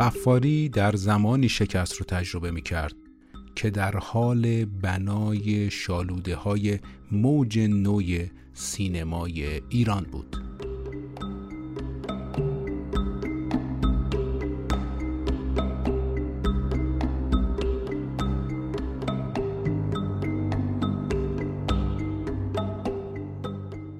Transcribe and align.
قفاری 0.00 0.68
در 0.68 0.96
زمانی 0.96 1.48
شکست 1.48 1.96
رو 1.96 2.04
تجربه 2.04 2.50
می 2.50 2.62
کرد 2.62 2.94
که 3.54 3.70
در 3.70 3.96
حال 3.96 4.64
بنای 4.64 5.70
شالوده 5.70 6.36
های 6.36 6.78
موج 7.12 7.58
نوی 7.58 8.30
سینمای 8.54 9.60
ایران 9.68 10.06
بود. 10.12 10.36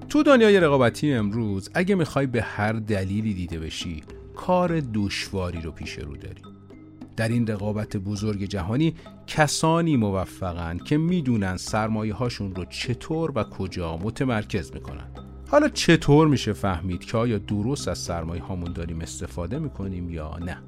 تو 0.08 0.22
دنیای 0.22 0.60
رقابتی 0.60 1.12
امروز 1.12 1.70
اگه 1.74 1.94
می‌خوای 1.94 2.26
به 2.26 2.42
هر 2.42 2.72
دلیلی 2.72 3.34
دیده 3.34 3.58
بشی 3.58 4.02
کار 4.46 4.80
دشواری 4.94 5.60
رو 5.60 5.72
پیش 5.72 5.98
رو 5.98 6.16
داری 6.16 6.42
در 7.16 7.28
این 7.28 7.46
رقابت 7.46 7.96
بزرگ 7.96 8.44
جهانی 8.44 8.94
کسانی 9.26 9.96
موفقن 9.96 10.78
که 10.78 10.96
می‌دونن 10.96 11.56
سرمایه 11.56 12.14
هاشون 12.14 12.54
رو 12.54 12.64
چطور 12.64 13.32
و 13.34 13.44
کجا 13.44 13.96
متمرکز 13.96 14.72
می‌کنن. 14.74 15.10
حالا 15.48 15.68
چطور 15.68 16.28
میشه 16.28 16.52
فهمید 16.52 17.04
که 17.04 17.16
آیا 17.16 17.38
درست 17.38 17.88
از 17.88 17.98
سرمایه 17.98 18.42
هامون 18.42 18.72
داریم 18.72 19.00
استفاده 19.00 19.58
می‌کنیم 19.58 20.10
یا 20.10 20.38
نه؟ 20.38 20.58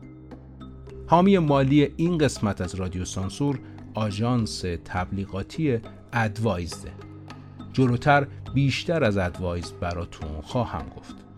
حامی 1.07 1.39
مالی 1.39 1.93
این 1.97 2.19
قسمت 2.19 2.61
از 2.61 2.75
رادیو 2.75 3.05
سانسور 3.05 3.59
آژانس 3.95 4.65
تبلیغاتی 4.85 5.79
ادوایزده 6.13 6.93
جلوتر 7.73 8.27
بیشتر 8.55 9.05
از 9.05 9.17
ادوایز 9.17 9.73
براتون 9.73 10.41
خواهم 10.43 10.85
گفت. 10.97 11.32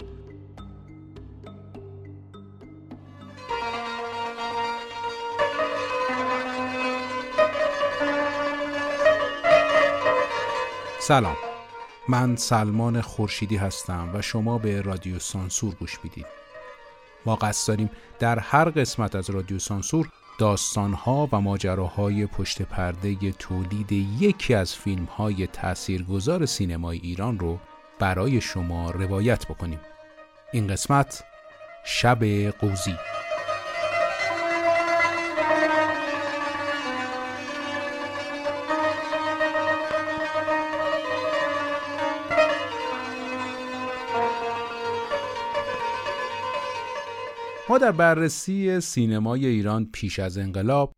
سلام. 11.06 11.36
من 12.08 12.36
سلمان 12.36 13.00
خورشیدی 13.00 13.56
هستم 13.56 14.10
و 14.14 14.22
شما 14.22 14.58
به 14.58 14.82
رادیو 14.82 15.18
سانسور 15.18 15.74
گوش 15.74 15.98
می‌دید. 16.04 16.26
ما 17.26 17.36
قصد 17.36 17.68
داریم 17.68 17.90
در 18.18 18.38
هر 18.38 18.64
قسمت 18.70 19.14
از 19.14 19.30
رادیو 19.30 19.58
سانسور 19.58 20.08
داستانها 20.38 21.28
و 21.32 21.40
ماجراهای 21.40 22.26
پشت 22.26 22.62
پرده 22.62 23.32
تولید 23.32 23.92
یکی 23.92 24.54
از 24.54 24.74
فیلمهای 24.74 25.46
تاثیرگذار 25.46 26.46
سینمای 26.46 26.98
ایران 26.98 27.38
رو 27.38 27.58
برای 27.98 28.40
شما 28.40 28.90
روایت 28.90 29.46
بکنیم. 29.46 29.80
این 30.52 30.66
قسمت 30.66 31.24
شب 31.84 32.24
قوزی. 32.50 32.96
ما 47.74 47.78
در 47.78 47.92
بررسی 47.92 48.80
سینمای 48.80 49.46
ایران 49.46 49.88
پیش 49.92 50.18
از 50.18 50.38
انقلاب 50.38 50.92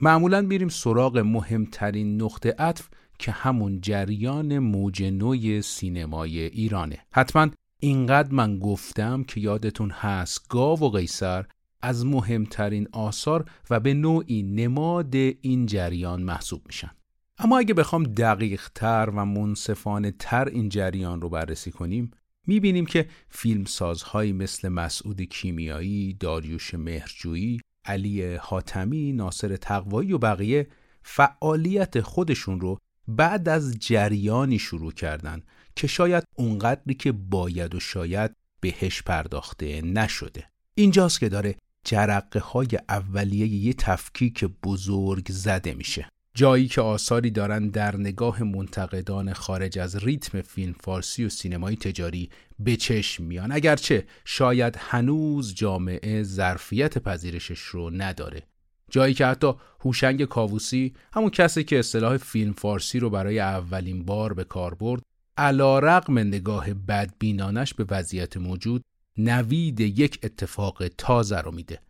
معمولا 0.00 0.40
میریم 0.40 0.68
سراغ 0.68 1.18
مهمترین 1.18 2.22
نقطه 2.22 2.54
عطف 2.58 2.88
که 3.18 3.32
همون 3.32 3.80
جریان 3.80 4.58
موج 4.58 5.02
نوی 5.02 5.62
سینمای 5.62 6.40
ایرانه. 6.40 6.98
حتما 7.12 7.48
اینقدر 7.80 8.32
من 8.32 8.58
گفتم 8.58 9.24
که 9.24 9.40
یادتون 9.40 9.90
هست 9.90 10.48
گاو 10.48 10.80
و 10.80 10.88
قیصر 10.88 11.44
از 11.82 12.06
مهمترین 12.06 12.88
آثار 12.92 13.44
و 13.70 13.80
به 13.80 13.94
نوعی 13.94 14.42
نماد 14.42 15.14
این 15.14 15.66
جریان 15.66 16.22
محسوب 16.22 16.62
میشن. 16.66 16.90
اما 17.38 17.58
اگه 17.58 17.74
بخوام 17.74 18.02
دقیق 18.04 18.68
تر 18.74 19.10
و 19.16 19.24
منصفانه 19.24 20.10
تر 20.10 20.48
این 20.48 20.68
جریان 20.68 21.20
رو 21.20 21.28
بررسی 21.28 21.70
کنیم 21.70 22.10
می‌بینیم 22.46 22.86
که 22.86 23.08
فیلمسازهایی 23.28 24.32
مثل 24.32 24.68
مسعود 24.68 25.22
کیمیایی، 25.22 26.14
داریوش 26.14 26.74
مهرجویی، 26.74 27.60
علی 27.84 28.34
حاتمی، 28.34 29.12
ناصر 29.12 29.56
تقوایی 29.56 30.12
و 30.12 30.18
بقیه 30.18 30.66
فعالیت 31.02 32.00
خودشون 32.00 32.60
رو 32.60 32.78
بعد 33.08 33.48
از 33.48 33.78
جریانی 33.78 34.58
شروع 34.58 34.92
کردن 34.92 35.42
که 35.76 35.86
شاید 35.86 36.24
اونقدری 36.34 36.94
که 36.94 37.12
باید 37.12 37.74
و 37.74 37.80
شاید 37.80 38.36
بهش 38.60 39.02
پرداخته 39.02 39.82
نشده. 39.82 40.48
اینجاست 40.74 41.20
که 41.20 41.28
داره 41.28 41.56
جرقه 41.84 42.40
های 42.40 42.68
اولیه 42.88 43.46
یه 43.46 43.72
تفکیک 43.72 44.44
بزرگ 44.44 45.26
زده 45.30 45.74
میشه. 45.74 46.08
جایی 46.34 46.68
که 46.68 46.80
آثاری 46.80 47.30
دارن 47.30 47.68
در 47.68 47.96
نگاه 47.96 48.42
منتقدان 48.42 49.32
خارج 49.32 49.78
از 49.78 50.04
ریتم 50.04 50.42
فیلم 50.42 50.74
فارسی 50.80 51.24
و 51.24 51.28
سینمایی 51.28 51.76
تجاری 51.76 52.30
به 52.58 52.76
چشم 52.76 53.24
میان. 53.24 53.52
اگرچه 53.52 54.06
شاید 54.24 54.76
هنوز 54.78 55.54
جامعه 55.54 56.22
ظرفیت 56.22 56.98
پذیرشش 56.98 57.60
رو 57.60 57.90
نداره. 57.90 58.42
جایی 58.90 59.14
که 59.14 59.26
حتی 59.26 59.52
هوشنگ 59.80 60.24
کاووسی 60.24 60.94
همون 61.12 61.30
کسی 61.30 61.64
که 61.64 61.78
اصطلاح 61.78 62.16
فیلم 62.16 62.52
فارسی 62.52 62.98
رو 62.98 63.10
برای 63.10 63.40
اولین 63.40 64.04
بار 64.04 64.32
به 64.32 64.44
کار 64.44 64.74
برد 64.74 65.02
علا 65.36 65.78
رقم 65.78 66.18
نگاه 66.18 66.74
بدبینانش 66.74 67.74
به 67.74 67.86
وضعیت 67.90 68.36
موجود 68.36 68.82
نوید 69.16 69.80
یک 69.80 70.18
اتفاق 70.22 70.88
تازه 70.88 71.40
رو 71.40 71.52
میده. 71.52 71.80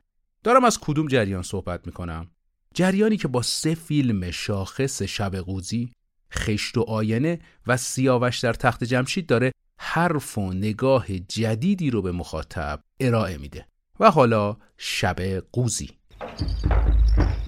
دارم 0.44 0.64
از 0.64 0.78
کدوم 0.78 1.08
جریان 1.08 1.42
صحبت 1.42 1.86
می‌کنم؟ 1.86 2.30
جریانی 2.74 3.16
که 3.16 3.28
با 3.28 3.42
سه 3.42 3.74
فیلم 3.74 4.30
شاخص 4.30 5.02
شب 5.02 5.36
قوزی 5.36 5.92
خشت 6.32 6.78
و 6.78 6.82
آینه 6.82 7.38
و 7.66 7.76
سیاوش 7.76 8.38
در 8.38 8.52
تخت 8.52 8.84
جمشید 8.84 9.26
داره 9.26 9.52
حرف 9.80 10.38
و 10.38 10.52
نگاه 10.52 11.18
جدیدی 11.18 11.90
رو 11.90 12.02
به 12.02 12.12
مخاطب 12.12 12.82
ارائه 13.00 13.38
میده. 13.38 13.66
و 14.00 14.10
حالا 14.10 14.56
شب 14.78 15.16
قوزی. 15.52 15.90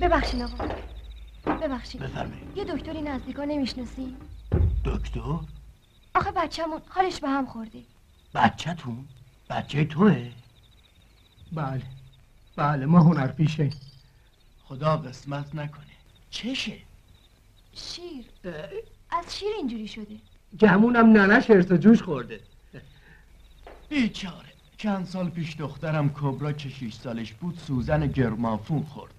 ببخشین 0.01 0.43
آقا. 0.43 0.69
ببخشین 1.47 2.01
بفرمایید. 2.01 2.57
یه 2.57 2.65
دکتری 2.65 3.03
نزدیکا 3.03 3.45
نمی‌شناسی 3.45 4.17
دکتر؟ 4.85 5.39
آخه 6.15 6.31
بچه‌مون 6.37 6.81
حالش 6.89 7.21
به 7.21 7.29
هم 7.29 7.47
خورده. 7.47 7.83
بچه‌تون؟ 8.35 9.05
بچه 9.51 9.85
توه؟ 9.85 10.31
بله. 11.53 11.83
بله 12.57 12.87
ما 12.87 13.01
هنر 13.01 13.27
پیشه 13.27 13.71
خدا 14.65 14.97
قسمت 14.97 15.55
نکنه. 15.55 15.85
چشه؟ 16.31 16.79
شیر 17.75 18.25
از 19.11 19.39
شیر 19.39 19.49
اینجوری 19.59 19.89
شده. 19.89 20.17
گمونم 20.61 21.07
ننش 21.07 21.51
ارز 21.51 21.73
و 21.73 21.77
جوش 21.77 22.03
خورده. 22.03 22.41
بیچاره. 23.89 24.55
چند 24.77 25.07
سال 25.07 25.31
پیش 25.31 25.57
دخترم 25.57 26.15
کبرا 26.15 26.53
که 26.53 26.69
شیش 26.69 26.95
سالش 26.95 27.33
بود 27.33 27.59
سوزن 27.59 28.07
گرمافون 28.07 28.83
خورد. 28.83 29.15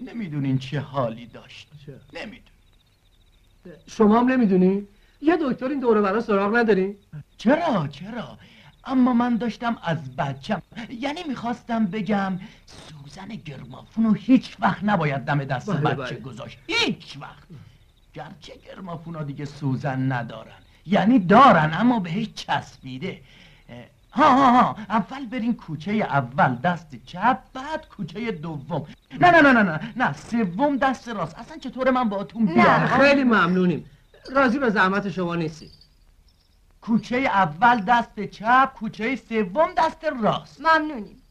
نمی‌دونین 0.00 0.58
چه 0.58 0.80
حالی 0.80 1.26
داشت. 1.26 1.68
نمیدون 2.12 2.52
شما 3.86 4.20
هم 4.20 4.28
نمی‌دونی؟ 4.28 4.86
یه 5.22 5.36
دکتر 5.36 5.68
این 5.68 5.80
دوره 5.80 6.00
برا 6.00 6.20
سراغ 6.20 6.56
نداری؟ 6.56 6.96
چرا 7.36 7.88
چرا؟ 7.88 8.38
اما 8.84 9.12
من 9.12 9.36
داشتم 9.36 9.76
از 9.82 10.16
بچم 10.16 10.62
یعنی 11.00 11.22
می‌خواستم 11.28 11.86
بگم 11.86 12.38
سوزن 12.66 13.28
گرمافون 13.28 14.04
رو 14.04 14.12
هیچ 14.12 14.56
وقت 14.60 14.84
نباید 14.84 15.24
دم 15.24 15.44
دست 15.44 15.70
بله، 15.70 15.94
بچه 15.94 16.14
بله. 16.14 16.20
گذاشت. 16.20 16.58
هیچ 16.66 17.16
وقت. 17.20 17.48
گرچه 18.14 18.52
گرمافون 18.66 19.14
ها 19.14 19.22
دیگه 19.22 19.44
سوزن 19.44 20.12
ندارن. 20.12 20.52
یعنی 20.86 21.18
دارن 21.18 21.70
اما 21.74 22.00
بهش 22.00 22.28
چسبیده. 22.34 23.20
اه، 23.68 23.84
ها 24.12 24.30
ها 24.34 24.62
ها. 24.62 24.76
اول 24.88 25.26
برین 25.26 25.54
کوچه 25.54 25.92
اول 25.92 26.54
دست 26.54 26.96
چپ 27.06 27.38
بعد 27.54 27.88
کوچه 27.96 28.32
دوم. 28.32 28.86
نه 29.20 29.30
نه 29.30 29.40
نه 29.40 29.52
نه 29.52 29.62
نه. 29.62 29.80
نه 29.96 30.12
سوم 30.12 30.76
دست 30.76 31.08
راست. 31.08 31.38
اصلا 31.38 31.56
چطور 31.58 31.90
من 31.90 32.08
باهاتون 32.08 32.42
نه. 32.42 32.54
بیام 32.54 32.86
خیلی 32.86 33.24
ممنونیم. 33.24 33.84
راضی 34.34 34.58
به 34.58 34.70
زحمت 34.70 35.10
شما 35.10 35.34
نیستی 35.34 35.70
کوچه 36.82 37.16
اول 37.16 37.80
دست 37.88 38.20
چپ 38.20 38.72
کوچه 38.76 39.16
سوم 39.16 39.68
دست 39.78 40.04
راست 40.22 40.60
ممنونیم 40.60 41.22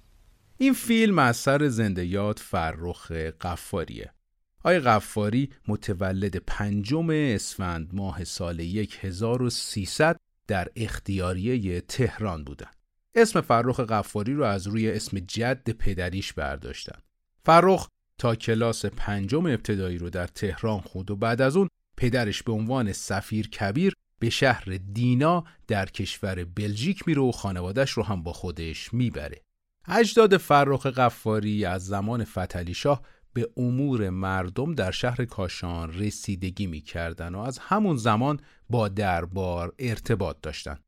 این 0.57 0.73
فیلم 0.73 1.19
اثر 1.19 1.67
زنده 1.67 2.05
یاد 2.05 2.39
فرخ 2.39 3.11
قفاریه 3.11 4.11
آقای 4.59 4.79
قفاری 4.79 5.49
متولد 5.67 6.35
پنجم 6.35 7.07
اسفند 7.09 7.89
ماه 7.93 8.23
سال 8.23 8.59
1300 8.59 10.17
در 10.47 10.67
اختیاریه 10.75 11.81
تهران 11.81 12.43
بودند. 12.43 12.75
اسم 13.15 13.41
فرخ 13.41 13.79
قفاری 13.79 14.33
رو 14.33 14.43
از 14.43 14.67
روی 14.67 14.91
اسم 14.91 15.19
جد 15.19 15.69
پدریش 15.69 16.33
برداشتن. 16.33 16.99
فرخ 17.45 17.87
تا 18.17 18.35
کلاس 18.35 18.85
پنجم 18.85 19.45
ابتدایی 19.45 19.97
رو 19.97 20.09
در 20.09 20.27
تهران 20.27 20.79
خود 20.79 21.11
و 21.11 21.15
بعد 21.15 21.41
از 21.41 21.55
اون 21.55 21.67
پدرش 21.97 22.43
به 22.43 22.51
عنوان 22.51 22.93
سفیر 22.93 23.49
کبیر 23.49 23.93
به 24.21 24.29
شهر 24.29 24.79
دینا 24.93 25.43
در 25.67 25.85
کشور 25.85 26.43
بلژیک 26.43 27.07
میره 27.07 27.21
و 27.21 27.31
خانوادش 27.31 27.91
رو 27.91 28.03
هم 28.03 28.23
با 28.23 28.33
خودش 28.33 28.93
می‌بره. 28.93 29.41
اجداد 29.87 30.37
فرخ 30.37 30.85
قفاری 30.85 31.65
از 31.65 31.85
زمان 31.85 32.23
فتلی 32.23 32.73
شاه 32.73 33.01
به 33.33 33.49
امور 33.57 34.09
مردم 34.09 34.75
در 34.75 34.91
شهر 34.91 35.25
کاشان 35.25 35.93
رسیدگی 35.93 36.67
می 36.67 36.81
کردن 36.81 37.35
و 37.35 37.39
از 37.39 37.59
همون 37.59 37.97
زمان 37.97 38.39
با 38.69 38.87
دربار 38.87 39.73
ارتباط 39.79 40.37
داشتن. 40.41 40.79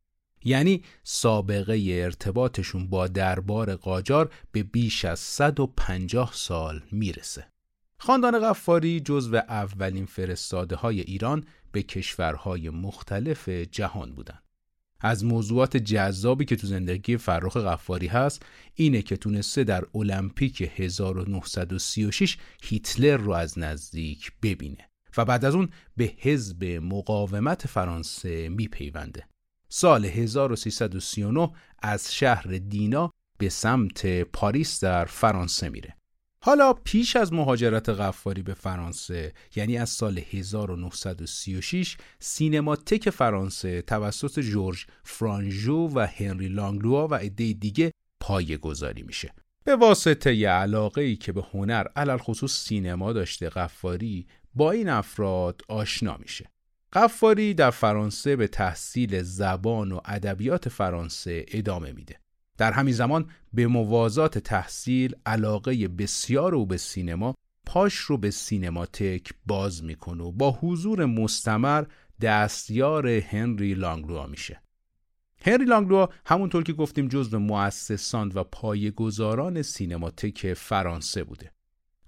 یعنی 0.43 0.83
سابقه 1.03 1.81
ارتباطشون 1.89 2.87
با 2.87 3.07
دربار 3.07 3.75
قاجار 3.75 4.33
به 4.51 4.63
بیش 4.63 5.05
از 5.05 5.19
150 5.19 6.31
سال 6.33 6.81
می‌رسه. 6.91 7.47
خاندان 7.97 8.39
غفاری 8.39 8.99
جزو 8.99 9.35
اولین 9.35 10.05
فرستاده 10.05 10.75
های 10.75 11.01
ایران 11.01 11.43
به 11.73 11.83
کشورهای 11.83 12.69
مختلف 12.69 13.49
جهان 13.49 14.13
بودن. 14.15 14.39
از 14.99 15.25
موضوعات 15.25 15.77
جذابی 15.77 16.45
که 16.45 16.55
تو 16.55 16.67
زندگی 16.67 17.17
فرخ 17.17 17.57
غفاری 17.57 18.07
هست 18.07 18.45
اینه 18.73 19.01
که 19.01 19.17
تونسته 19.17 19.63
در 19.63 19.83
المپیک 19.95 20.71
1936 20.75 22.37
هیتلر 22.63 23.17
رو 23.17 23.31
از 23.31 23.59
نزدیک 23.59 24.31
ببینه 24.41 24.89
و 25.17 25.25
بعد 25.25 25.45
از 25.45 25.55
اون 25.55 25.69
به 25.97 26.13
حزب 26.17 26.63
مقاومت 26.65 27.67
فرانسه 27.67 28.49
میپیونده. 28.49 29.27
سال 29.69 30.05
1339 30.05 31.51
از 31.81 32.13
شهر 32.13 32.47
دینا 32.69 33.11
به 33.37 33.49
سمت 33.49 34.23
پاریس 34.23 34.83
در 34.83 35.05
فرانسه 35.05 35.69
میره. 35.69 35.95
حالا 36.45 36.73
پیش 36.73 37.15
از 37.15 37.33
مهاجرت 37.33 37.89
غفاری 37.89 38.41
به 38.43 38.53
فرانسه 38.53 39.33
یعنی 39.55 39.77
از 39.77 39.89
سال 39.89 40.21
1936 40.31 41.97
سینماتک 42.19 43.09
فرانسه 43.09 43.81
توسط 43.81 44.39
جورج 44.39 44.85
فرانژو 45.03 45.89
و 45.93 46.07
هنری 46.17 46.47
لانگلوا 46.47 47.07
و 47.07 47.13
عده 47.15 47.53
دیگه 47.53 47.91
پایه 48.19 48.57
گذاری 48.57 49.03
میشه. 49.03 49.33
به 49.65 49.75
واسطه 49.75 50.35
ی 50.35 50.45
علاقه 50.45 51.01
ای 51.01 51.15
که 51.15 51.31
به 51.31 51.43
هنر 51.53 51.87
علل 51.95 52.17
خصوص 52.17 52.65
سینما 52.65 53.13
داشته 53.13 53.49
غفاری 53.49 54.27
با 54.55 54.71
این 54.71 54.89
افراد 54.89 55.61
آشنا 55.67 56.17
میشه. 56.17 56.49
غفاری 56.93 57.53
در 57.53 57.71
فرانسه 57.71 58.35
به 58.35 58.47
تحصیل 58.47 59.21
زبان 59.21 59.91
و 59.91 59.99
ادبیات 60.05 60.69
فرانسه 60.69 61.45
ادامه 61.47 61.91
میده. 61.91 62.22
در 62.57 62.71
همین 62.71 62.93
زمان 62.93 63.29
به 63.53 63.67
موازات 63.67 64.37
تحصیل 64.37 65.15
علاقه 65.25 65.87
بسیار 65.87 66.55
او 66.55 66.65
به 66.65 66.77
سینما 66.77 67.35
پاش 67.65 67.95
رو 67.95 68.17
به 68.17 68.31
سینماتک 68.31 69.33
باز 69.45 69.83
می‌کنه 69.83 70.23
و 70.23 70.31
با 70.31 70.51
حضور 70.51 71.05
مستمر 71.05 71.85
دستیار 72.21 73.07
هنری 73.07 73.73
لانگلوا 73.73 74.27
میشه. 74.27 74.61
هنری 75.45 75.65
لانگلوا 75.65 76.09
همونطور 76.25 76.63
که 76.63 76.73
گفتیم 76.73 77.07
جزو 77.07 77.39
مؤسسان 77.39 78.31
و 78.35 78.43
پایه‌گذاران 78.43 79.61
سینماتک 79.61 80.53
فرانسه 80.53 81.23
بوده. 81.23 81.51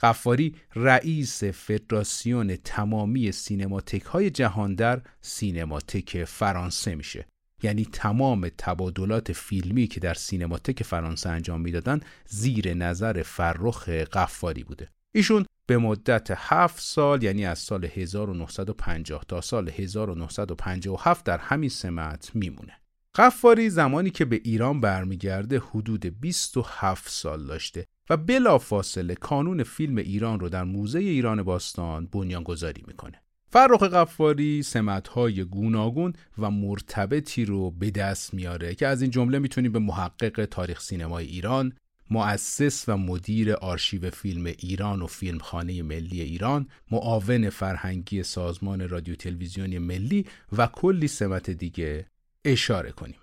قفاری 0.01 0.55
رئیس 0.75 1.43
فدراسیون 1.43 2.55
تمامی 2.55 3.31
سینماتک 3.31 4.01
های 4.01 4.29
جهان 4.29 4.75
در 4.75 5.01
سینماتک 5.21 6.23
فرانسه 6.23 6.95
میشه. 6.95 7.25
یعنی 7.63 7.85
تمام 7.85 8.49
تبادلات 8.57 9.33
فیلمی 9.33 9.87
که 9.87 9.99
در 9.99 10.13
سینماتک 10.13 10.83
فرانسه 10.83 11.29
انجام 11.29 11.61
می‌دادند 11.61 12.05
زیر 12.25 12.73
نظر 12.73 13.23
فرخ 13.23 13.89
قفاری 13.89 14.63
بوده. 14.63 14.89
ایشون 15.11 15.45
به 15.67 15.77
مدت 15.77 16.31
هفت 16.35 16.81
سال 16.81 17.23
یعنی 17.23 17.45
از 17.45 17.59
سال 17.59 17.85
1950 17.85 19.25
تا 19.27 19.41
سال 19.41 19.69
1957 19.69 21.25
در 21.25 21.37
همین 21.37 21.69
سمت 21.69 22.31
میمونه. 22.33 22.73
قفاری 23.15 23.69
زمانی 23.69 24.09
که 24.09 24.25
به 24.25 24.41
ایران 24.43 24.81
برمیگرده 24.81 25.59
حدود 25.59 26.05
27 26.05 27.09
سال 27.09 27.45
داشته 27.45 27.85
و 28.09 28.17
بلافاصله 28.17 29.15
کانون 29.15 29.63
فیلم 29.63 29.97
ایران 29.97 30.39
رو 30.39 30.49
در 30.49 30.63
موزه 30.63 30.99
ایران 30.99 31.43
باستان 31.43 32.05
بنیانگذاری 32.05 32.83
می‌کنه. 32.87 33.21
فرخ 33.55 33.83
قفاری 33.83 34.63
سمتهای 34.63 35.43
گوناگون 35.43 36.13
و 36.37 36.51
مرتبطی 36.51 37.45
رو 37.45 37.71
به 37.71 37.91
دست 37.91 38.33
میاره 38.33 38.75
که 38.75 38.87
از 38.87 39.01
این 39.01 39.11
جمله 39.11 39.39
می‌تونیم 39.39 39.71
به 39.71 39.79
محقق 39.79 40.45
تاریخ 40.45 40.81
سینمای 40.81 41.25
ایران 41.25 41.73
مؤسس 42.09 42.89
و 42.89 42.97
مدیر 42.97 43.53
آرشیو 43.53 44.09
فیلم 44.09 44.45
ایران 44.45 45.01
و 45.01 45.07
فیلمخانه 45.07 45.81
ملی 45.81 46.21
ایران 46.21 46.67
معاون 46.91 47.49
فرهنگی 47.49 48.23
سازمان 48.23 48.89
رادیو 48.89 49.15
تلویزیونی 49.15 49.79
ملی 49.79 50.25
و 50.57 50.67
کلی 50.67 51.07
سمت 51.07 51.49
دیگه 51.49 52.05
اشاره 52.45 52.91
کنیم. 52.91 53.19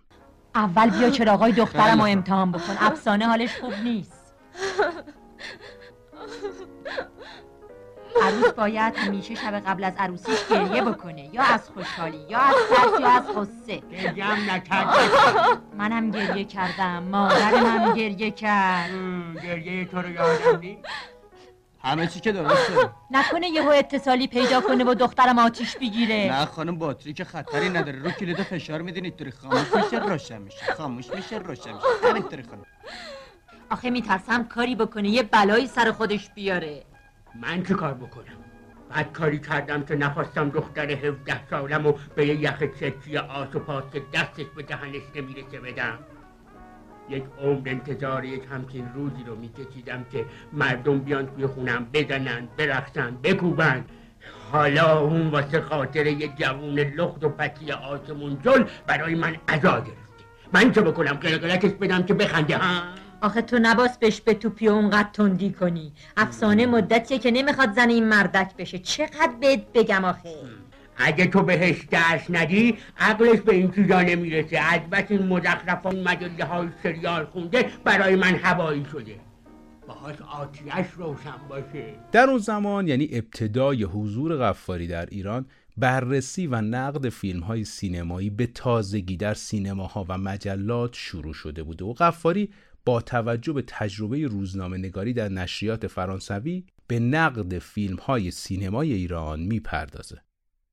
اول 0.54 0.90
بیا 0.90 1.10
چراغای 1.10 1.52
دخترم 1.52 1.98
رو 1.98 2.04
امتحان 2.04 2.52
بکن. 2.52 2.76
افسانه 2.78 3.26
حالش 3.26 3.56
خوب 3.56 3.74
نیست. 3.84 4.12
عروس 8.22 8.52
باید 8.52 8.96
همیشه 8.96 9.34
شب 9.34 9.60
قبل 9.66 9.84
از 9.84 9.92
عروسیش 9.98 10.38
گریه 10.50 10.82
بکنه 10.82 11.34
یا 11.34 11.42
از 11.42 11.70
خوشحالی 11.70 12.20
یا 12.28 12.38
از 12.38 12.54
ترس 12.70 13.00
یا 13.00 13.08
از 13.08 13.28
غصه. 13.36 13.82
گریم 13.90 14.50
نکرد 14.50 14.88
منم 15.78 16.10
گریه 16.10 16.44
کردم 16.44 17.02
مادر 17.02 17.60
من 17.60 17.94
گریه 17.94 18.30
کرد. 18.30 18.90
گریه 19.42 19.84
تو 19.84 20.02
رو 20.02 20.10
یادم 20.10 20.58
نیست؟ 20.58 20.88
همه 21.84 22.06
چی 22.06 22.20
که 22.20 22.32
درسته. 22.32 22.90
نکنه 23.10 23.48
یهو 23.48 23.68
اتصالی 23.68 24.26
پیدا 24.28 24.60
کنه 24.60 24.84
و 24.84 24.94
دخترم 24.94 25.38
آتیش 25.38 25.76
بگیره. 25.76 26.28
نه 26.32 26.44
خانم 26.44 26.78
باتری 26.78 27.12
که 27.12 27.24
خطری 27.24 27.68
نداره. 27.68 27.98
رو 27.98 28.10
کلید 28.10 28.42
فشار 28.42 28.82
میدین 28.82 29.10
توری 29.10 29.30
خاموش 29.30 29.74
میشه 29.74 29.98
روشن 30.06 30.42
میشه. 30.42 30.74
خاموش 30.76 31.10
میشه 31.14 31.38
روشن 31.38 31.72
میشه. 31.72 32.08
همینطوری 32.10 32.42
خانم. 32.42 32.66
آخه 33.70 33.90
میترسم 33.90 34.44
کاری 34.44 34.76
بکنه 34.76 35.08
یه 35.08 35.22
بلایی 35.22 35.66
سر 35.66 35.92
خودش 35.92 36.30
بیاره. 36.30 36.82
من 37.40 37.62
چه 37.62 37.74
کار 37.74 37.94
بکنم؟ 37.94 38.24
بعد 38.90 39.12
کاری 39.12 39.38
کردم 39.38 39.82
که 39.82 39.96
نخواستم 39.96 40.50
دختر 40.50 40.90
17 40.90 41.48
سالم 41.50 41.86
و 41.86 41.92
به 42.16 42.26
یه 42.26 42.34
یخ 42.34 42.62
چکی 42.80 43.16
آس 43.16 43.54
و 43.54 43.58
پاس 43.58 43.84
که 43.92 44.02
دستش 44.14 44.46
به 44.56 44.62
دهنش 44.62 45.02
نمی‌رسه 45.14 45.60
بدم. 45.60 45.98
یک 47.08 47.24
عمر 47.42 47.68
انتظار 47.68 48.24
یک 48.24 48.42
همچین 48.50 48.88
روزی 48.94 49.24
رو 49.26 49.36
میکشیدم 49.36 50.04
که 50.12 50.24
مردم 50.52 50.98
بیان 50.98 51.26
توی 51.26 51.46
خونم 51.46 51.86
بزنن 51.92 52.48
برقصن 52.56 53.16
بکوبن. 53.22 53.84
حالا 54.52 55.00
اون 55.00 55.28
واسه 55.28 55.60
خاطر 55.60 56.06
یه 56.06 56.28
جوون 56.28 56.78
لخت 56.78 57.24
و 57.24 57.28
پتی 57.28 57.72
آسمون 57.72 58.38
جل 58.44 58.64
برای 58.86 59.14
من 59.14 59.36
عزا 59.48 59.80
گرفته. 59.80 60.24
من 60.52 60.72
چه 60.72 60.80
بکنم؟ 60.80 61.12
قلقلکش 61.12 61.70
بدم 61.70 62.02
که 62.02 62.14
بخنده. 62.14 62.58
ها 62.58 62.82
آخه 63.22 63.42
تو 63.42 63.58
نباس 63.62 63.98
بهش 63.98 64.20
به 64.20 64.34
توپی 64.34 64.68
اونقدر 64.68 65.08
تندی 65.12 65.52
کنی. 65.52 65.92
افسانه 66.16 66.66
مدتیه 66.66 67.18
که 67.18 67.30
نمی‌خواد 67.30 67.72
زن 67.72 67.88
این 67.88 68.08
مردک 68.08 68.56
بشه. 68.56 68.78
چقدر 68.78 69.32
بهت 69.40 69.72
بگم 69.74 70.04
آخه. 70.04 70.34
اگه 70.96 71.26
تو 71.26 71.42
بهش 71.42 71.84
درس 71.90 72.30
ندی 72.30 72.76
عقلش 72.98 73.40
به 73.40 73.54
این 73.54 73.70
چیزا 73.70 74.02
نمی‌رسه. 74.02 74.58
از 74.58 74.80
بس 74.80 75.04
این 75.08 75.26
مزخرفان 75.26 76.00
مجله 76.02 76.44
های 76.44 76.68
سریال 76.82 77.24
خونده 77.24 77.66
برای 77.84 78.16
من 78.16 78.34
هوایی 78.34 78.86
شده. 78.92 79.16
باهاش 79.86 80.16
آتیش 80.20 80.92
روشن 80.96 81.48
باشه. 81.48 81.94
در 82.12 82.30
اون 82.30 82.38
زمان 82.38 82.88
یعنی 82.88 83.08
ابتدای 83.12 83.84
حضور 83.84 84.36
غفاری 84.36 84.86
در 84.86 85.06
ایران 85.06 85.46
بررسی 85.76 86.46
و 86.46 86.60
نقد 86.60 87.08
فیلم 87.08 87.40
های 87.40 87.64
سینمایی 87.64 88.30
به 88.30 88.46
تازگی 88.46 89.16
در 89.16 89.34
سینماها 89.34 90.06
و 90.08 90.18
مجلات 90.18 90.94
شروع 90.94 91.34
شده 91.34 91.62
بوده 91.62 91.84
و 91.84 91.92
غفاری 91.92 92.48
با 92.84 93.00
توجه 93.00 93.52
به 93.52 93.62
تجربه 93.66 94.26
روزنامه 94.26 94.78
نگاری 94.78 95.12
در 95.12 95.28
نشریات 95.28 95.86
فرانسوی 95.86 96.64
به 96.86 97.00
نقد 97.00 97.58
فیلم 97.58 97.96
های 97.96 98.30
سینمای 98.30 98.92
ایران 98.92 99.40
می‌پردازه. 99.40 100.22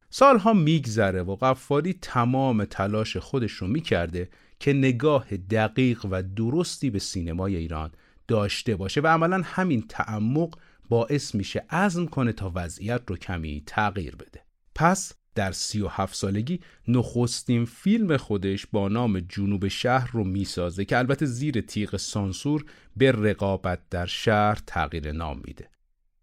سالها 0.09 0.53
میگذره 0.53 1.21
و 1.21 1.35
قفاری 1.35 1.93
تمام 1.93 2.65
تلاش 2.65 3.17
خودش 3.17 3.51
رو 3.51 3.67
می‌کرده 3.67 4.29
که 4.59 4.73
نگاه 4.73 5.37
دقیق 5.37 6.05
و 6.11 6.23
درستی 6.23 6.89
به 6.89 6.99
سینمای 6.99 7.55
ایران 7.55 7.91
داشته 8.27 8.75
باشه 8.75 9.01
و 9.01 9.07
عملا 9.07 9.41
همین 9.45 9.85
تعمق 9.89 10.57
باعث 10.89 11.35
میشه 11.35 11.65
عزم 11.69 12.05
کنه 12.05 12.33
تا 12.33 12.51
وضعیت 12.55 13.01
رو 13.07 13.17
کمی 13.17 13.63
تغییر 13.65 14.15
بده. 14.15 14.41
پس 14.75 15.13
در 15.35 15.51
سی 15.51 15.81
و 15.81 15.87
هفت 15.87 16.15
سالگی 16.15 16.59
نخستین 16.87 17.65
فیلم 17.65 18.17
خودش 18.17 18.65
با 18.67 18.87
نام 18.87 19.19
جنوب 19.19 19.67
شهر 19.67 20.11
رو 20.11 20.23
می‌سازه 20.23 20.85
که 20.85 20.97
البته 20.97 21.25
زیر 21.25 21.61
تیغ 21.61 21.97
سانسور 21.97 22.65
به 22.97 23.11
رقابت 23.11 23.79
در 23.89 24.05
شهر 24.05 24.57
تغییر 24.67 25.11
نام 25.11 25.41
میده. 25.43 25.69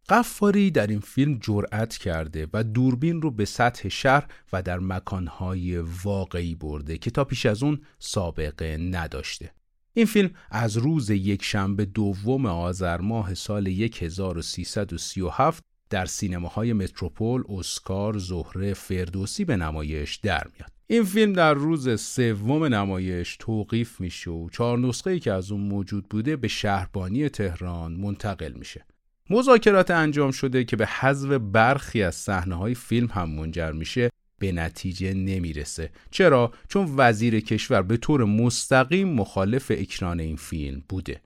قفاری 0.09 0.71
در 0.71 0.87
این 0.87 1.01
فیلم 1.01 1.39
جرأت 1.43 1.97
کرده 1.97 2.49
و 2.53 2.65
دوربین 2.65 3.23
رو 3.23 3.31
به 3.31 3.45
سطح 3.45 3.89
شهر 3.89 4.29
و 4.53 4.63
در 4.63 4.79
مکانهای 4.79 5.79
واقعی 5.79 6.55
برده 6.55 6.99
که 6.99 7.11
تا 7.11 7.25
پیش 7.25 7.47
از 7.47 7.63
اون 7.63 7.81
سابقه 7.99 8.77
نداشته. 8.77 9.53
این 9.95 10.07
فیلم 10.07 10.31
از 10.51 10.77
روز 10.77 11.11
یک 11.11 11.45
شنبه 11.45 11.85
دوم 11.85 12.47
آذر 12.47 13.01
ماه 13.01 13.35
سال 13.35 13.67
1337 13.67 15.65
در 15.91 16.07
سینماهای 16.07 16.73
متروپول، 16.73 17.45
اسکار، 17.49 18.19
زهره، 18.19 18.75
فردوسی 18.75 19.45
به 19.45 19.57
نمایش 19.57 20.17
در 20.17 20.47
میاد. 20.55 20.73
این 20.87 21.05
فیلم 21.05 21.33
در 21.33 21.55
روز 21.55 22.01
سوم 22.01 22.65
نمایش 22.65 23.37
توقیف 23.41 24.01
میشه 24.01 24.31
و 24.31 24.49
چهار 24.51 24.79
نسخه 24.79 25.11
ای 25.11 25.21
که 25.21 25.33
از 25.33 25.53
اون 25.53 25.61
موجود 25.61 26.09
بوده 26.09 26.37
به 26.37 26.49
شهربانی 26.49 27.29
تهران 27.29 27.93
منتقل 27.93 28.53
میشه. 28.53 28.85
مذاکرات 29.31 29.91
انجام 29.91 30.31
شده 30.31 30.65
که 30.65 30.77
به 30.77 30.87
حذف 30.87 31.29
برخی 31.29 32.03
از 32.03 32.15
صحنه 32.15 32.55
های 32.55 32.75
فیلم 32.75 33.07
هم 33.07 33.31
منجر 33.31 33.73
میشه 33.73 34.11
به 34.39 34.53
نتیجه 34.53 35.15
نمی‌رسه 35.15 35.91
چرا 36.11 36.53
چون 36.69 36.95
وزیر 36.97 37.41
کشور 37.41 37.83
به 37.83 37.97
طور 37.97 38.25
مستقیم 38.25 39.09
مخالف 39.09 39.73
اکران 39.75 40.21
این 40.21 40.37
فیلم 40.37 40.83
بوده 40.89 41.21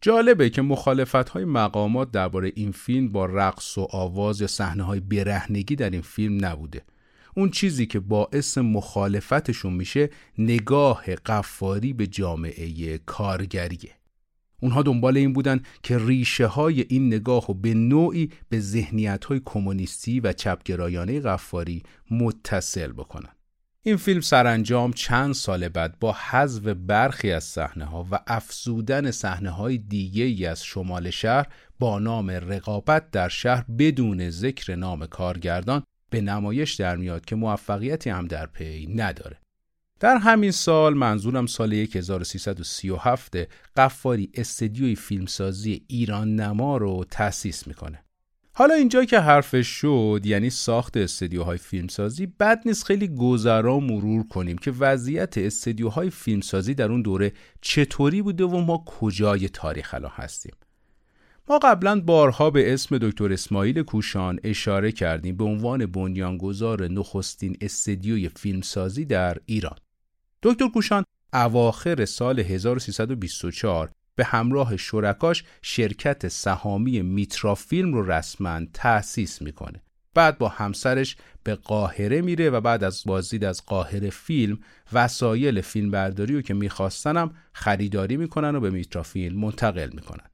جالبه 0.00 0.50
که 0.50 0.62
مخالفت 0.62 1.28
های 1.28 1.44
مقامات 1.44 2.10
درباره 2.10 2.52
این 2.54 2.72
فیلم 2.72 3.08
با 3.08 3.26
رقص 3.26 3.78
و 3.78 3.88
آواز 3.90 4.40
یا 4.40 4.46
صحنه 4.46 4.82
های 4.82 5.00
برهنگی 5.00 5.76
در 5.76 5.90
این 5.90 6.02
فیلم 6.02 6.44
نبوده 6.44 6.82
اون 7.34 7.50
چیزی 7.50 7.86
که 7.86 8.00
باعث 8.00 8.58
مخالفتشون 8.58 9.72
میشه 9.72 10.10
نگاه 10.38 11.14
قفاری 11.14 11.92
به 11.92 12.06
جامعه 12.06 12.98
کارگریه 12.98 13.90
اونها 14.60 14.82
دنبال 14.82 15.16
این 15.16 15.32
بودن 15.32 15.62
که 15.82 15.98
ریشه 15.98 16.46
های 16.46 16.84
این 16.88 17.06
نگاه 17.06 17.50
و 17.50 17.54
به 17.54 17.74
نوعی 17.74 18.30
به 18.48 18.60
ذهنیت 18.60 19.24
های 19.24 19.40
کمونیستی 19.44 20.20
و 20.20 20.32
چپگرایانه 20.32 21.20
غفاری 21.20 21.82
متصل 22.10 22.92
بکنن. 22.92 23.36
این 23.86 23.96
فیلم 23.96 24.20
سرانجام 24.20 24.92
چند 24.92 25.34
سال 25.34 25.68
بعد 25.68 25.98
با 25.98 26.12
حذف 26.12 26.62
برخی 26.62 27.32
از 27.32 27.44
صحنه 27.44 27.84
ها 27.84 28.06
و 28.10 28.20
افزودن 28.26 29.10
صحنه 29.10 29.50
های 29.50 29.78
دیگه 29.78 30.24
ای 30.24 30.46
از 30.46 30.64
شمال 30.64 31.10
شهر 31.10 31.46
با 31.78 31.98
نام 31.98 32.30
رقابت 32.30 33.10
در 33.10 33.28
شهر 33.28 33.64
بدون 33.78 34.30
ذکر 34.30 34.76
نام 34.76 35.06
کارگردان 35.06 35.82
به 36.10 36.20
نمایش 36.20 36.74
در 36.74 36.96
میاد 36.96 37.24
که 37.24 37.36
موفقیتی 37.36 38.10
هم 38.10 38.26
در 38.26 38.46
پی 38.46 38.86
نداره. 38.94 39.38
در 40.00 40.16
همین 40.16 40.50
سال 40.50 40.94
منظورم 40.94 41.46
سال 41.46 41.72
1337 41.72 43.36
قفاری 43.76 44.30
استدیوی 44.34 44.94
فیلمسازی 44.94 45.84
ایران 45.88 46.34
نما 46.34 46.76
رو 46.76 47.04
تأسیس 47.10 47.66
می‌کنه. 47.66 48.05
حالا 48.58 48.74
اینجا 48.74 49.04
که 49.04 49.20
حرفش 49.20 49.66
شد 49.66 50.20
یعنی 50.24 50.50
ساخت 50.50 50.96
استدیوهای 50.96 51.58
فیلمسازی 51.58 52.26
بد 52.26 52.62
نیست 52.66 52.84
خیلی 52.84 53.08
گذرا 53.08 53.80
مرور 53.80 54.28
کنیم 54.28 54.58
که 54.58 54.70
وضعیت 54.70 55.38
استدیوهای 55.38 56.10
فیلمسازی 56.10 56.74
در 56.74 56.90
اون 56.90 57.02
دوره 57.02 57.32
چطوری 57.60 58.22
بوده 58.22 58.44
و 58.44 58.60
ما 58.60 58.84
کجای 58.86 59.48
تاریخ 59.48 59.94
الان 59.94 60.10
هستیم. 60.14 60.52
ما 61.48 61.58
قبلا 61.58 62.00
بارها 62.00 62.50
به 62.50 62.74
اسم 62.74 62.98
دکتر 62.98 63.32
اسماعیل 63.32 63.82
کوشان 63.82 64.40
اشاره 64.44 64.92
کردیم 64.92 65.36
به 65.36 65.44
عنوان 65.44 65.86
بنیانگذار 65.86 66.88
نخستین 66.88 67.56
استدیوی 67.60 68.28
فیلمسازی 68.28 69.04
در 69.04 69.36
ایران. 69.46 69.76
دکتر 70.42 70.68
کوشان 70.68 71.04
اواخر 71.32 72.04
سال 72.04 72.40
1324 72.40 73.90
به 74.16 74.24
همراه 74.24 74.76
شرکاش 74.76 75.44
شرکت 75.62 76.28
سهامی 76.28 77.02
میترا 77.02 77.54
فیلم 77.54 77.94
رو 77.94 78.12
رسما 78.12 78.60
تأسیس 78.74 79.42
می‌کنه. 79.42 79.82
بعد 80.14 80.38
با 80.38 80.48
همسرش 80.48 81.16
به 81.42 81.54
قاهره 81.54 82.20
میره 82.20 82.50
و 82.50 82.60
بعد 82.60 82.84
از 82.84 83.02
بازدید 83.06 83.44
از 83.44 83.66
قاهره 83.66 84.10
فیلم 84.10 84.58
وسایل 84.92 85.60
فیلمبرداری 85.60 86.34
رو 86.34 86.42
که 86.42 86.54
میخواستنم 86.54 87.34
خریداری 87.52 88.16
می‌کنن 88.16 88.54
و 88.54 88.60
به 88.60 88.70
میترا 88.70 89.02
فیلم 89.02 89.40
منتقل 89.40 89.90
می‌کنن. 89.94 90.24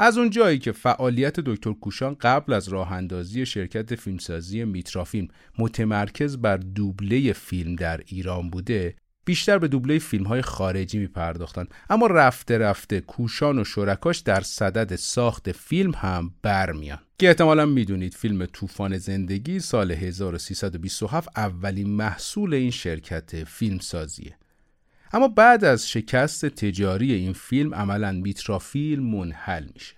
از 0.00 0.18
اون 0.18 0.30
جایی 0.30 0.58
که 0.58 0.72
فعالیت 0.72 1.40
دکتر 1.40 1.72
کوشان 1.72 2.16
قبل 2.20 2.52
از 2.52 2.68
راه 2.68 2.92
اندازی 2.92 3.46
شرکت 3.46 3.94
فیلمسازی 3.94 4.64
میترا 4.64 5.04
فیلم 5.04 5.28
متمرکز 5.58 6.36
بر 6.36 6.56
دوبله 6.56 7.32
فیلم 7.32 7.76
در 7.76 8.00
ایران 8.06 8.50
بوده 8.50 8.96
بیشتر 9.28 9.58
به 9.58 9.68
دوبله 9.68 9.98
فیلم 9.98 10.24
های 10.24 10.42
خارجی 10.42 10.98
می 10.98 11.06
پرداختن 11.06 11.66
اما 11.90 12.06
رفته 12.06 12.58
رفته 12.58 13.00
کوشان 13.00 13.58
و 13.58 13.64
شرکاش 13.64 14.18
در 14.18 14.40
صدد 14.40 14.96
ساخت 14.96 15.52
فیلم 15.52 15.92
هم 15.94 16.34
برمیان. 16.42 16.98
که 17.18 17.28
احتمالا 17.28 17.66
می‌دونید 17.66 18.14
فیلم 18.14 18.46
طوفان 18.46 18.98
زندگی 18.98 19.60
سال 19.60 19.92
1327 19.92 21.28
اولین 21.36 21.90
محصول 21.90 22.54
این 22.54 22.70
شرکت 22.70 23.44
فیلم 23.44 23.78
سازیه 23.78 24.36
اما 25.12 25.28
بعد 25.28 25.64
از 25.64 25.88
شکست 25.88 26.46
تجاری 26.46 27.12
این 27.12 27.32
فیلم 27.32 27.74
عملا 27.74 28.12
میترافیلم 28.12 29.04
منحل 29.04 29.66
میشه. 29.74 29.94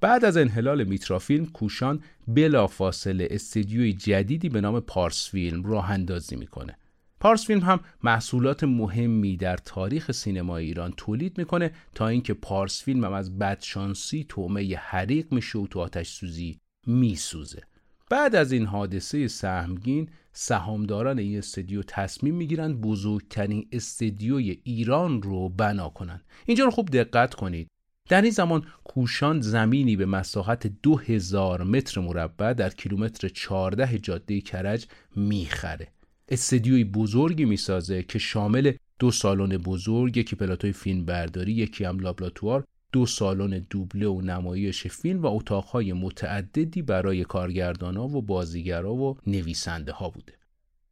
بعد 0.00 0.24
از 0.24 0.36
انحلال 0.36 0.84
میترافیلم 0.84 1.46
کوشان 1.46 2.02
بلافاصله 2.28 3.28
استدیوی 3.30 3.92
جدیدی 3.92 4.48
به 4.48 4.60
نام 4.60 4.80
پارس 4.80 5.28
فیلم 5.30 5.64
راه 5.64 5.90
اندازی 5.90 6.36
می‌کنه. 6.36 6.76
پارس 7.20 7.46
فیلم 7.46 7.60
هم 7.60 7.80
محصولات 8.02 8.64
مهمی 8.64 9.36
در 9.36 9.56
تاریخ 9.56 10.12
سینما 10.12 10.56
ایران 10.56 10.92
تولید 10.96 11.38
می‌کنه 11.38 11.70
تا 11.94 12.08
اینکه 12.08 12.34
پارس 12.34 12.82
فیلم 12.82 13.04
هم 13.04 13.12
از 13.12 13.38
بدشانسی 13.38 14.26
تومه 14.28 14.76
حریق 14.76 15.32
میشه 15.32 15.58
و 15.58 15.66
تو 15.66 15.80
آتش 15.80 16.08
سوزی 16.08 16.58
میسوزه. 16.86 17.62
بعد 18.10 18.34
از 18.34 18.52
این 18.52 18.66
حادثه 18.66 19.28
سهمگین 19.28 20.08
سهامداران 20.32 21.18
این 21.18 21.38
استدیو 21.38 21.82
تصمیم 21.82 22.34
می‌گیرن 22.34 22.72
بزرگترین 22.72 23.68
استدیوی 23.72 24.60
ایران 24.64 25.22
رو 25.22 25.48
بنا 25.48 25.88
کنن. 25.88 26.20
اینجا 26.46 26.64
رو 26.64 26.70
خوب 26.70 26.90
دقت 26.90 27.34
کنید. 27.34 27.68
در 28.08 28.22
این 28.22 28.30
زمان 28.30 28.66
کوشان 28.84 29.40
زمینی 29.40 29.96
به 29.96 30.06
مساحت 30.06 30.66
2000 30.66 31.62
متر 31.62 32.00
مربع 32.00 32.52
در 32.52 32.70
کیلومتر 32.70 33.28
14 33.28 33.98
جاده 33.98 34.40
کرج 34.40 34.86
می‌خره. 35.16 35.88
استدیوی 36.30 36.84
بزرگی 36.84 37.44
می‌سازه 37.44 38.02
که 38.02 38.18
شامل 38.18 38.72
دو 38.98 39.10
سالن 39.10 39.56
بزرگ 39.56 40.16
یکی 40.16 40.36
پلاتوی 40.36 40.72
فیلم 40.72 41.04
برداری 41.04 41.52
یکی 41.52 41.84
هم 41.84 41.98
لابلاتوار 41.98 42.64
دو 42.92 43.06
سالن 43.06 43.66
دوبله 43.70 44.06
و 44.06 44.20
نمایش 44.20 44.86
فیلم 44.86 45.22
و 45.22 45.26
اتاقهای 45.26 45.92
متعددی 45.92 46.82
برای 46.82 47.24
کارگردانا 47.24 48.08
و 48.08 48.22
بازیگرا 48.22 48.94
و 48.94 49.16
نویسنده 49.26 49.92
ها 49.92 50.10
بوده. 50.10 50.32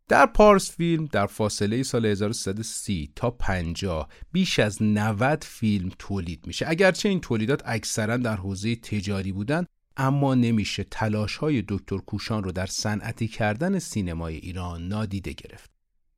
در 0.08 0.26
پارس 0.26 0.76
فیلم 0.76 1.06
در 1.06 1.26
فاصله 1.26 1.82
سال 1.82 2.06
1330 2.06 3.12
تا 3.16 3.30
50 3.30 4.08
بیش 4.32 4.58
از 4.58 4.82
90 4.82 5.44
فیلم 5.44 5.90
تولید 5.98 6.46
میشه. 6.46 6.68
اگرچه 6.68 7.08
این 7.08 7.20
تولیدات 7.20 7.62
اکثرا 7.64 8.16
در 8.16 8.36
حوزه 8.36 8.76
تجاری 8.76 9.32
بودن 9.32 9.66
اما 9.98 10.34
نمیشه 10.34 10.84
تلاش 10.84 11.36
های 11.36 11.64
دکتر 11.68 11.98
کوشان 11.98 12.44
رو 12.44 12.52
در 12.52 12.66
صنعتی 12.66 13.28
کردن 13.28 13.78
سینمای 13.78 14.36
ایران 14.36 14.88
نادیده 14.88 15.32
گرفت. 15.32 15.70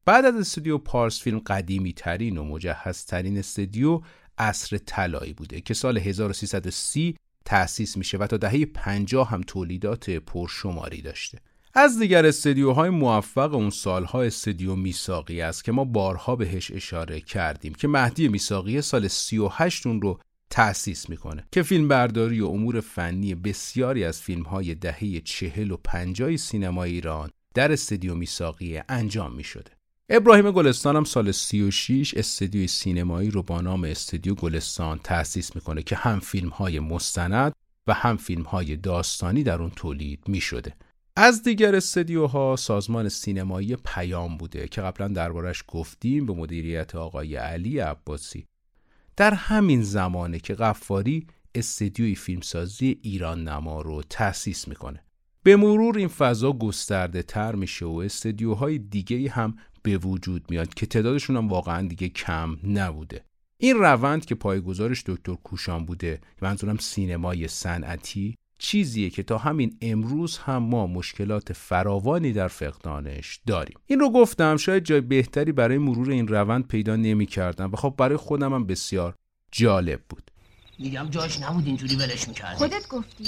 بعد 0.04 0.24
از 0.24 0.34
استودیو 0.34 0.78
پارس 0.78 1.20
فیلم 1.20 1.38
قدیمی 1.38 1.92
ترین 1.92 2.38
و 2.38 2.44
مجهز 2.44 3.04
ترین 3.04 3.38
استودیو 3.38 4.00
اصر 4.38 4.78
طلایی 4.78 5.32
بوده 5.32 5.60
که 5.60 5.74
سال 5.74 5.98
1330 5.98 7.16
تأسیس 7.44 7.96
میشه 7.96 8.18
و 8.18 8.26
تا 8.26 8.36
دهه 8.36 8.64
50 8.64 9.30
هم 9.30 9.40
تولیدات 9.40 10.10
پرشماری 10.10 11.02
داشته. 11.02 11.38
از 11.74 11.98
دیگر 11.98 12.26
استدیوهای 12.26 12.90
موفق 12.90 13.54
اون 13.54 13.70
سالها 13.70 14.22
استدیو 14.22 14.76
میساقی 14.76 15.40
است 15.40 15.64
که 15.64 15.72
ما 15.72 15.84
بارها 15.84 16.36
بهش 16.36 16.70
اشاره 16.70 17.20
کردیم 17.20 17.74
که 17.74 17.88
مهدی 17.88 18.28
میساقی 18.28 18.82
سال 18.82 19.08
38 19.08 19.86
اون 19.86 20.02
رو 20.02 20.20
تأسیس 20.50 21.10
می‌کنه 21.10 21.44
که 21.52 21.62
فیلم 21.62 21.88
برداری 21.88 22.40
و 22.40 22.46
امور 22.46 22.80
فنی 22.80 23.34
بسیاری 23.34 24.04
از 24.04 24.20
فیلم 24.20 24.42
های 24.42 24.74
دهه 24.74 25.20
چهل 25.20 25.70
و 25.70 25.76
پنجای 25.84 26.36
سینما 26.36 26.84
ایران 26.84 27.30
در 27.54 27.72
استدیو 27.72 28.14
میساقیه 28.14 28.84
انجام 28.88 29.32
می‌شده. 29.32 29.70
ابراهیم 30.08 30.50
گلستان 30.50 30.96
هم 30.96 31.04
سال 31.04 31.32
36 31.32 32.14
استدیوی 32.14 32.66
سینمایی 32.66 33.30
رو 33.30 33.42
با 33.42 33.60
نام 33.60 33.84
استدیو 33.84 34.34
گلستان 34.34 35.00
تأسیس 35.04 35.54
می‌کنه 35.54 35.82
که 35.82 35.96
هم 35.96 36.20
فیلم 36.20 36.48
های 36.48 36.80
مستند 36.80 37.52
و 37.86 37.94
هم 37.94 38.16
فیلم 38.16 38.42
های 38.42 38.76
داستانی 38.76 39.42
در 39.42 39.62
اون 39.62 39.70
تولید 39.70 40.20
می‌شده. 40.28 40.74
از 41.16 41.42
دیگر 41.42 41.74
استدیوها 41.74 42.56
سازمان 42.56 43.08
سینمایی 43.08 43.76
پیام 43.76 44.36
بوده 44.36 44.68
که 44.68 44.80
قبلا 44.80 45.08
دربارش 45.08 45.64
گفتیم 45.68 46.26
به 46.26 46.32
مدیریت 46.32 46.94
آقای 46.94 47.36
علی 47.36 47.78
عباسی 47.78 48.46
در 49.20 49.34
همین 49.34 49.82
زمانه 49.82 50.38
که 50.38 50.54
قفاری 50.54 51.26
استدیوی 51.54 52.14
فیلمسازی 52.14 53.00
ایران 53.02 53.48
نما 53.48 53.80
رو 53.80 54.02
تأسیس 54.02 54.68
می‌کنه. 54.68 55.04
به 55.42 55.56
مرور 55.56 55.98
این 55.98 56.08
فضا 56.08 56.52
گسترده 56.52 57.22
تر 57.22 57.54
میشه 57.54 57.86
و 57.86 58.02
استدیوهای 58.04 58.78
دیگه 58.78 59.30
هم 59.30 59.56
به 59.82 59.98
وجود 59.98 60.50
میاد 60.50 60.74
که 60.74 60.86
تعدادشون 60.86 61.36
هم 61.36 61.48
واقعا 61.48 61.88
دیگه 61.88 62.08
کم 62.08 62.56
نبوده. 62.64 63.24
این 63.58 63.76
روند 63.76 64.24
که 64.24 64.34
پایگزارش 64.34 65.02
دکتر 65.06 65.34
کوشان 65.34 65.84
بوده 65.84 66.20
منظورم 66.42 66.76
سینمای 66.76 67.48
صنعتی 67.48 68.36
چیزیه 68.60 69.10
که 69.10 69.22
تا 69.22 69.38
همین 69.38 69.76
امروز 69.82 70.38
هم 70.38 70.62
ما 70.62 70.86
مشکلات 70.86 71.52
فراوانی 71.52 72.32
در 72.32 72.48
فقدانش 72.48 73.40
داریم. 73.46 73.78
این 73.86 74.00
رو 74.00 74.10
گفتم 74.10 74.56
شاید 74.56 74.84
جای 74.84 75.00
بهتری 75.00 75.52
برای 75.52 75.78
مرور 75.78 76.10
این 76.10 76.28
روند 76.28 76.68
پیدا 76.68 76.96
نمی 76.96 77.26
کردم 77.26 77.72
و 77.72 77.76
خب 77.76 77.94
برای 77.98 78.16
خودم 78.16 78.54
هم 78.54 78.66
بسیار 78.66 79.14
جالب 79.52 80.00
بود. 80.08 80.30
میگم 80.78 81.08
جاش 81.10 81.40
نبود 81.40 81.66
اینجوری 81.66 81.96
ولش 81.96 82.28
می‌کردی. 82.28 82.56
خودت 82.56 82.88
گفتی. 82.88 83.24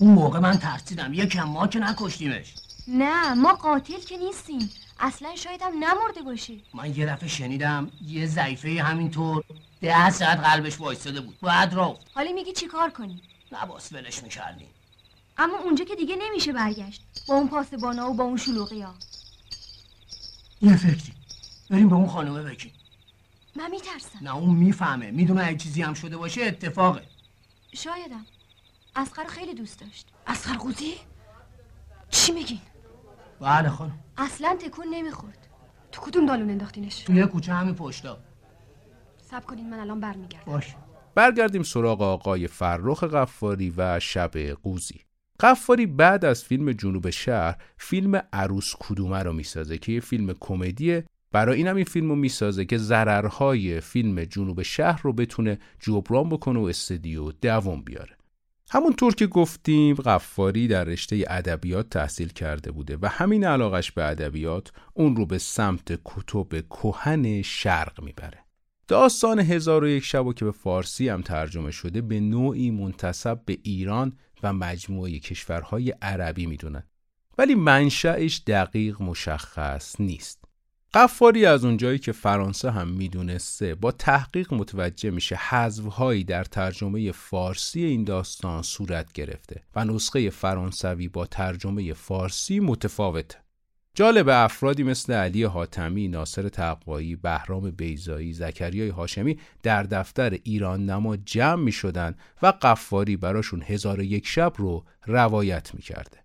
اون 0.00 0.14
موقع 0.14 0.38
من 0.38 0.56
ترسیدم. 0.56 1.14
یکم 1.14 1.44
ما 1.44 1.66
که 1.66 1.78
نکشتیمش. 1.78 2.54
نه 2.88 3.34
ما 3.34 3.52
قاتل 3.52 4.00
که 4.08 4.16
نیستیم. 4.16 4.70
اصلا 5.00 5.28
شاید 5.36 5.62
هم 5.62 5.72
نمرده 5.72 6.22
باشه 6.24 6.54
من 6.74 6.96
یه 6.96 7.06
دفعه 7.06 7.28
شنیدم 7.28 7.90
یه 8.06 8.26
ضعیفه 8.26 8.82
همینطور 8.82 9.44
ده 9.80 10.10
ساعت 10.10 10.38
قلبش 10.38 10.80
وایستاده 10.80 11.20
بود. 11.20 11.36
بعد 11.42 11.74
رفت. 11.74 12.00
حالا 12.14 12.32
میگی 12.32 12.52
چی 12.52 12.66
کار 12.66 12.90
کنی؟ 12.90 13.22
نباس 13.52 13.92
ولش 13.92 14.22
می‌کردیم 14.22 14.68
اما 15.38 15.58
اونجا 15.58 15.84
که 15.84 15.94
دیگه 15.94 16.16
نمیشه 16.16 16.52
برگشت. 16.52 17.02
با 17.28 17.34
اون 17.34 17.48
پاسبانا 17.48 18.10
و 18.10 18.14
با 18.14 18.24
اون 18.24 18.36
شلوغی 18.36 18.82
ها. 18.82 18.94
یه 20.62 20.76
فکری. 20.76 21.12
بریم 21.70 21.88
به 21.88 21.94
اون 21.94 22.08
خانومه 22.08 22.42
بگیم 22.42 22.72
من 23.56 23.70
میترسم. 23.70 24.18
نه 24.22 24.36
اون 24.36 24.56
می‌فهمه. 24.56 25.10
می‌دونه 25.10 25.46
اگه 25.46 25.56
چیزی 25.56 25.82
هم 25.82 25.94
شده 25.94 26.16
باشه 26.16 26.42
اتفاقه. 26.42 27.02
شایدم. 27.72 28.26
اسقر 28.96 29.22
رو 29.22 29.28
خیلی 29.28 29.54
دوست 29.54 29.80
داشت. 29.80 30.06
اسقر 30.26 30.56
قوزی 30.56 30.94
چی 32.10 32.32
میگین؟ 32.32 32.60
بله 33.40 33.70
خانم. 33.70 33.98
اصلا 34.16 34.56
تکون 34.60 34.86
نمی‌خورد. 34.90 35.46
تو 35.92 36.00
کدوم 36.00 36.26
دالون 36.26 36.50
انداختینش؟ 36.50 36.96
توی 37.02 37.26
کوچه 37.26 37.52
همین 37.54 37.74
پشتا. 37.74 38.18
سب 39.30 39.44
کنین 39.44 39.70
من 39.70 39.78
الان 39.80 40.00
برمیگردم. 40.00 40.52
باش. 40.52 40.74
برگردیم 41.14 41.62
سراغ 41.62 42.02
آقای 42.02 42.46
فرخ 42.46 43.04
قفاری 43.04 43.72
و 43.76 44.00
شب 44.00 44.36
قوزی. 44.38 45.00
قفاری 45.40 45.86
بعد 45.86 46.24
از 46.24 46.44
فیلم 46.44 46.72
جنوب 46.72 47.10
شهر 47.10 47.56
فیلم 47.78 48.22
عروس 48.32 48.74
کدومه 48.80 49.22
رو 49.22 49.32
می‌سازه 49.32 49.78
که 49.78 49.92
یه 49.92 50.00
فیلم 50.00 50.34
کمدیه. 50.40 51.04
برای 51.32 51.56
اینم 51.56 51.76
این 51.76 51.84
فیلم 51.84 52.08
رو 52.08 52.16
می‌سازه 52.16 52.64
که 52.64 52.78
ضررهای 52.78 53.80
فیلم 53.80 54.24
جنوب 54.24 54.62
شهر 54.62 55.00
رو 55.02 55.12
بتونه 55.12 55.58
جبران 55.80 56.28
بکنه 56.28 56.58
و 56.58 56.62
استدیو 56.62 57.32
دوم 57.32 57.82
بیاره. 57.82 58.16
همونطور 58.70 59.14
که 59.14 59.26
گفتیم 59.26 59.94
قفاری 59.94 60.68
در 60.68 60.84
رشته 60.84 61.24
ادبیات 61.28 61.88
تحصیل 61.88 62.28
کرده 62.28 62.70
بوده 62.70 62.98
و 63.02 63.06
همین 63.06 63.44
علاقش 63.44 63.92
به 63.92 64.04
ادبیات 64.04 64.72
اون 64.94 65.16
رو 65.16 65.26
به 65.26 65.38
سمت 65.38 66.00
کتب 66.04 66.60
کهن 66.60 67.42
شرق 67.42 68.02
می‌بره. 68.02 68.38
داستان 68.90 69.38
هزار 69.38 69.84
و 69.84 69.88
یک 69.88 70.04
شب 70.04 70.32
که 70.32 70.44
به 70.44 70.52
فارسی 70.52 71.08
هم 71.08 71.22
ترجمه 71.22 71.70
شده 71.70 72.00
به 72.00 72.20
نوعی 72.20 72.70
منتصب 72.70 73.40
به 73.44 73.58
ایران 73.62 74.12
و 74.42 74.52
مجموعه 74.52 75.18
کشورهای 75.18 75.90
عربی 76.02 76.46
می‌دونن. 76.46 76.82
ولی 77.38 77.54
منشأش 77.54 78.42
دقیق 78.46 79.02
مشخص 79.02 80.00
نیست. 80.00 80.44
قفاری 80.94 81.46
از 81.46 81.64
اونجایی 81.64 81.98
که 81.98 82.12
فرانسه 82.12 82.70
هم 82.70 82.88
می‌دونسته 82.88 83.74
با 83.74 83.92
تحقیق 83.92 84.54
متوجه 84.54 85.10
میشه 85.10 85.36
حذفهایی 85.36 86.24
در 86.24 86.44
ترجمه 86.44 87.12
فارسی 87.12 87.84
این 87.84 88.04
داستان 88.04 88.62
صورت 88.62 89.12
گرفته 89.12 89.62
و 89.74 89.84
نسخه 89.84 90.30
فرانسوی 90.30 91.08
با 91.08 91.26
ترجمه 91.26 91.92
فارسی 91.92 92.60
متفاوته. 92.60 93.38
جالب 93.94 94.28
افرادی 94.28 94.82
مثل 94.82 95.12
علی 95.12 95.44
حاتمی، 95.44 96.08
ناصر 96.08 96.48
تقوایی، 96.48 97.16
بهرام 97.16 97.70
بیزایی، 97.70 98.32
زکریای 98.32 98.88
هاشمی 98.88 99.38
در 99.62 99.82
دفتر 99.82 100.38
ایران 100.42 100.86
نما 100.86 101.16
جمع 101.16 101.62
می 101.62 101.72
شدن 101.72 102.14
و 102.42 102.52
قفاری 102.62 103.16
براشون 103.16 103.62
هزار 103.62 104.00
و 104.00 104.02
یک 104.02 104.26
شب 104.26 104.52
رو 104.56 104.84
روایت 105.06 105.74
می 105.74 105.82
کرده. 105.82 106.18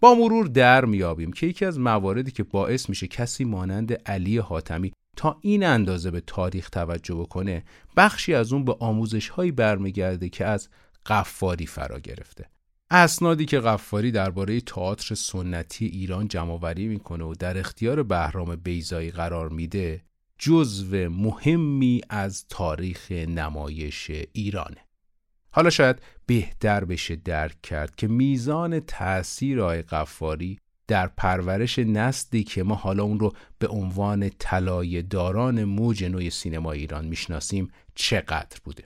با 0.00 0.14
مرور 0.14 0.46
در 0.46 0.84
میابیم 0.84 1.32
که 1.32 1.46
یکی 1.46 1.64
از 1.64 1.78
مواردی 1.78 2.30
که 2.30 2.42
باعث 2.42 2.88
میشه 2.88 3.06
کسی 3.06 3.44
مانند 3.44 3.92
علی 3.92 4.38
حاتمی 4.38 4.92
تا 5.16 5.38
این 5.40 5.64
اندازه 5.64 6.10
به 6.10 6.20
تاریخ 6.20 6.70
توجه 6.70 7.14
بکنه 7.14 7.64
بخشی 7.96 8.34
از 8.34 8.52
اون 8.52 8.64
به 8.64 8.76
آموزش 8.80 9.28
هایی 9.28 9.52
برمیگرده 9.52 10.28
که 10.28 10.44
از 10.44 10.68
قفاری 11.06 11.66
فرا 11.66 11.98
گرفته 11.98 12.44
اسنادی 12.90 13.44
که 13.44 13.60
قفاری 13.60 14.10
درباره 14.10 14.60
تئاتر 14.60 15.14
سنتی 15.14 15.86
ایران 15.86 16.28
جمعآوری 16.28 16.88
می‌کنه 16.88 17.24
و 17.24 17.34
در 17.34 17.58
اختیار 17.58 18.02
بهرام 18.02 18.56
بیزایی 18.56 19.10
قرار 19.10 19.48
میده 19.48 20.02
جزو 20.38 21.08
مهمی 21.08 22.00
از 22.10 22.44
تاریخ 22.48 23.12
نمایش 23.12 24.10
ایرانه. 24.32 24.76
حالا 25.50 25.70
شاید 25.70 26.02
بهتر 26.26 26.84
بشه 26.84 27.16
درک 27.16 27.62
کرد 27.62 27.96
که 27.96 28.06
میزان 28.06 28.80
تأثیر 28.80 29.60
آقای 29.60 29.82
قفاری 29.82 30.58
در 30.86 31.06
پرورش 31.06 31.78
نسلی 31.78 32.44
که 32.44 32.62
ما 32.62 32.74
حالا 32.74 33.02
اون 33.02 33.20
رو 33.20 33.32
به 33.58 33.68
عنوان 33.68 34.30
طلای 34.38 35.02
داران 35.02 35.64
موج 35.64 36.04
نوی 36.04 36.30
سینما 36.30 36.72
ایران 36.72 37.04
می‌شناسیم 37.04 37.68
چقدر 37.94 38.58
بوده؟ 38.64 38.84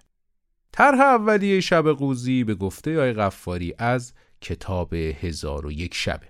طرح 0.72 1.00
اولیه 1.00 1.60
شب 1.60 1.88
قوزی 1.88 2.44
به 2.44 2.54
گفته 2.54 2.96
آقای 2.96 3.12
قفاری 3.12 3.74
از 3.78 4.12
کتاب 4.40 4.94
هزار 4.94 5.66
و 5.66 5.72
یک 5.72 5.94
شبه 5.94 6.28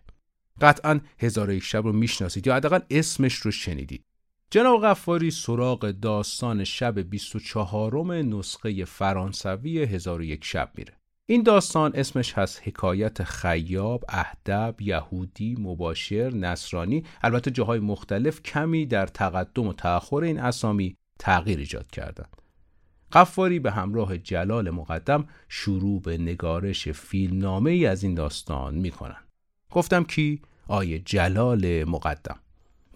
قطعا 0.61 1.01
هزار 1.19 1.51
و 1.51 1.53
یک 1.53 1.63
شب 1.63 1.85
رو 1.85 1.93
می‌شناسید 1.93 2.47
یا 2.47 2.55
حداقل 2.55 2.81
اسمش 2.91 3.35
رو 3.35 3.51
شنیدید 3.51 4.05
جناب 4.51 4.83
غفاری 4.83 5.31
سراغ 5.31 5.91
داستان 5.91 6.65
شب 6.65 6.99
24 6.99 8.23
نسخه 8.23 8.85
فرانسوی 8.85 9.83
هزار 9.83 10.21
و 10.21 10.25
یک 10.25 10.45
شب 10.45 10.71
میره. 10.75 10.93
این 11.27 11.43
داستان 11.43 11.93
اسمش 11.95 12.33
هست 12.33 12.63
حکایت 12.65 13.23
خیاب، 13.23 14.05
اهدب، 14.09 14.75
یهودی، 14.81 15.57
مباشر، 15.59 16.35
نصرانی 16.35 17.05
البته 17.23 17.51
جاهای 17.51 17.81
مختلف 17.81 18.43
کمی 18.43 18.87
در 18.87 19.07
تقدم 19.07 19.67
و 19.67 19.73
تأخر 19.73 20.17
این 20.17 20.41
اسامی 20.41 20.97
تغییر 21.19 21.59
ایجاد 21.59 21.91
کردند. 21.91 22.40
قفاری 23.13 23.59
به 23.59 23.71
همراه 23.71 24.19
جلال 24.19 24.71
مقدم 24.71 25.25
شروع 25.49 26.03
به 26.03 26.19
نگارش 26.19 26.89
فیلمنامه 26.89 27.71
ای 27.71 27.87
از 27.87 28.03
این 28.03 28.15
داستان 28.15 28.75
می‌کنن. 28.75 29.21
گفتم 29.71 30.05
کی؟ 30.05 30.41
آیه 30.69 30.99
جلال 30.99 31.85
مقدم. 31.85 32.39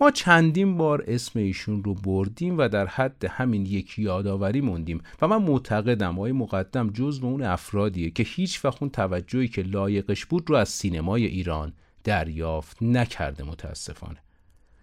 ما 0.01 0.11
چندین 0.11 0.77
بار 0.77 1.05
اسم 1.07 1.39
ایشون 1.39 1.85
رو 1.85 1.95
بردیم 1.95 2.59
و 2.59 2.69
در 2.69 2.87
حد 2.87 3.25
همین 3.25 3.67
یک 3.67 3.99
یادآوری 3.99 4.61
موندیم 4.61 5.03
و 5.23 5.29
من 5.29 5.43
معتقدم 5.43 6.19
آقای 6.19 6.33
مقدم 6.33 6.91
جزو 6.91 7.27
اون 7.27 7.43
افرادیه 7.43 8.11
که 8.11 8.23
هیچ 8.23 8.65
وقت 8.65 8.83
اون 8.83 8.91
توجهی 8.91 9.49
که 9.49 9.63
لایقش 9.63 10.25
بود 10.25 10.51
رو 10.51 10.57
از 10.57 10.69
سینمای 10.69 11.27
ایران 11.27 11.73
دریافت 12.05 12.83
نکرده 12.83 13.45
متاسفانه 13.45 14.19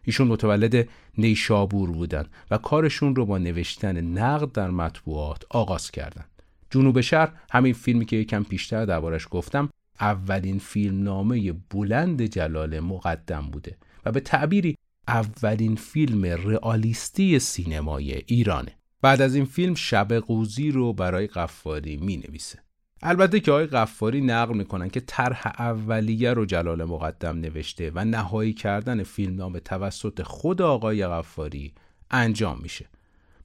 ایشون 0.04 0.28
متولد 0.28 0.88
نیشابور 1.18 1.92
بودن 1.92 2.26
و 2.52 2.58
کارشون 2.58 3.16
رو 3.16 3.26
با 3.26 3.38
نوشتن 3.38 4.02
نقد 4.02 4.52
در 4.52 4.70
مطبوعات 4.70 5.44
آغاز 5.50 5.92
کردن. 5.92 6.26
جنوب 6.70 7.02
شهر 7.02 7.32
همین 7.52 7.74
فیلمی 7.74 8.06
که 8.06 8.16
یکم 8.16 8.44
پیشتر 8.44 8.86
دربارش 8.86 9.28
گفتم 9.32 9.70
اولین 10.00 10.60
فیلمنامه 10.60 11.54
بلند 11.70 12.22
جلال 12.22 12.80
مقدم 12.80 13.42
بوده 13.42 13.78
و 14.06 14.12
به 14.12 14.20
تعبیری 14.20 14.78
اولین 15.08 15.76
فیلم 15.76 16.26
رئالیستی 16.26 17.40
سینمای 17.40 18.14
ایرانه. 18.26 18.76
بعد 19.02 19.22
از 19.22 19.36
این 19.36 19.46
فیلم 19.46 19.76
شب 19.76 20.14
قوزی 20.14 20.72
رو 20.72 20.94
برای 20.94 21.28
قفاری 21.28 21.98
می 21.98 22.18
نویسه 22.18 22.60
البته 23.04 23.40
که 23.40 23.52
آقای 23.52 23.66
قفاری 23.66 24.22
نقل 24.22 24.58
می‌کنن 24.58 24.90
که 24.90 25.00
طرح 25.00 25.48
اولیه 25.60 26.34
رو 26.34 26.46
جلال 26.46 26.84
مقدم 26.84 27.38
نوشته 27.38 27.92
و 27.96 28.06
نهایی 28.06 28.54
کردن 28.54 29.04
فیلمنامه 29.04 29.60
توسط 29.60 30.22
خود 30.22 30.62
آقای 30.62 31.08
قفاری 31.08 31.74
انجام 32.12 32.60
میشه. 32.62 32.86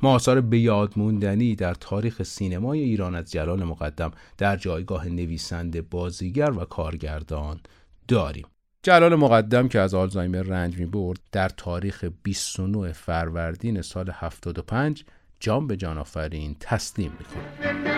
ما 0.03 0.15
آثار 0.15 0.41
بیادموندنی 0.41 1.55
در 1.55 1.75
تاریخ 1.75 2.23
سینمای 2.23 2.81
ایران 2.81 3.15
از 3.15 3.33
جلال 3.33 3.65
مقدم 3.65 4.11
در 4.39 4.57
جایگاه 4.57 5.09
نویسنده 5.09 5.83
بازیگر 5.83 6.51
و 6.51 6.65
کارگردان 6.65 7.61
داریم. 8.09 8.47
جلال 8.83 9.15
مقدم 9.15 9.69
که 9.69 9.81
از 9.81 9.95
آلزایمر 9.95 10.43
رنج 10.43 10.79
می 10.79 10.87
برد 10.87 11.21
در 11.33 11.49
تاریخ 11.49 12.05
29 12.23 12.93
فروردین 12.93 13.83
سال 13.83 14.11
75 14.13 15.05
جان 15.41 15.67
به 15.67 15.77
جان 15.77 15.99
آفرین 15.99 16.57
تسلیم 16.61 17.13
می‌کنه. 17.19 17.96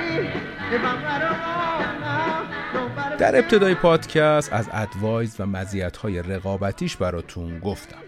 در 3.18 3.37
ابتدای 3.37 3.74
پادکست 3.74 4.52
از 4.52 4.68
ادوایز 4.72 5.37
و 5.38 5.46
مزیت‌های 5.46 6.22
رقابتیش 6.22 6.96
براتون 6.96 7.59
گفتم. 7.59 7.98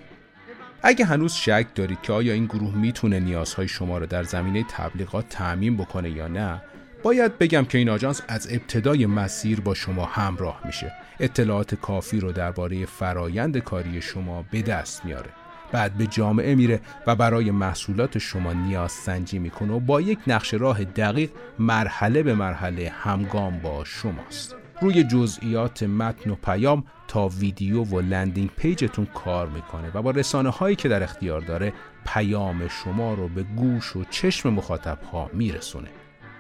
اگه 0.83 1.05
هنوز 1.05 1.33
شک 1.33 1.67
دارید 1.75 2.01
که 2.03 2.13
آیا 2.13 2.33
این 2.33 2.47
گروه 2.47 2.77
می‌تونه 2.77 3.21
نیازهای 3.21 3.69
شما 3.69 3.99
رو 3.99 4.07
در 4.07 4.23
زمینه 4.23 4.65
تبلیغات 4.69 5.29
تعمین 5.29 5.77
بکنه 5.77 6.11
یا 6.11 6.29
نه 6.29 6.63
باید 7.03 7.39
بگم 7.39 7.65
که 7.65 7.79
این 7.79 7.89
آژانس 7.89 8.23
از 8.29 8.49
ابتدای 8.53 9.07
مسیر 9.07 9.61
با 9.61 9.75
شما 9.75 10.05
همراه 10.05 10.61
میشه. 10.65 10.93
اطلاعات 11.21 11.75
کافی 11.75 12.21
رو 12.21 12.33
درباره 12.33 12.87
فرایند 12.87 13.59
کاری 13.59 14.03
شما 14.03 14.45
به 14.51 14.63
دست 14.63 15.05
میاره. 15.05 15.31
بعد 15.73 15.93
به 15.93 16.07
جامعه 16.07 16.55
میره 16.55 16.81
و 17.07 17.17
برای 17.17 17.51
محصولات 17.51 18.19
شما 18.19 18.53
نیاز 18.53 18.93
سنجی 18.93 19.39
می‌کنه 19.39 19.73
و 19.73 19.81
با 19.81 20.01
یک 20.01 20.19
نقشه 20.27 20.57
راه 20.57 20.85
دقیق 20.85 21.31
مرحله 21.59 22.23
به 22.23 22.35
مرحله 22.35 22.93
همگام 23.01 23.59
با 23.59 23.85
شماست. 23.85 24.57
روی 24.81 25.05
جزئیات 25.05 25.83
متن 25.83 26.31
و 26.31 26.35
پیام 26.35 26.85
تا 27.09 27.29
ویدیو 27.29 27.85
و 27.85 28.01
لندینگ 28.01 28.51
پیجتون 28.57 29.07
کار 29.07 29.49
می‌کنه 29.49 29.91
و 29.95 30.03
با 30.03 30.11
رسانه 30.11 30.51
هایی 30.51 30.77
که 30.77 30.89
در 30.89 31.03
اختیار 31.03 31.41
داره 31.41 31.73
پیام 32.07 32.69
شما 32.69 33.15
رو 33.15 33.29
به 33.29 33.43
گوش 33.43 33.97
و 33.97 34.05
چشم 34.11 34.49
مخاطب 34.49 34.99
ها 35.13 35.31
میرسونه. 35.33 35.89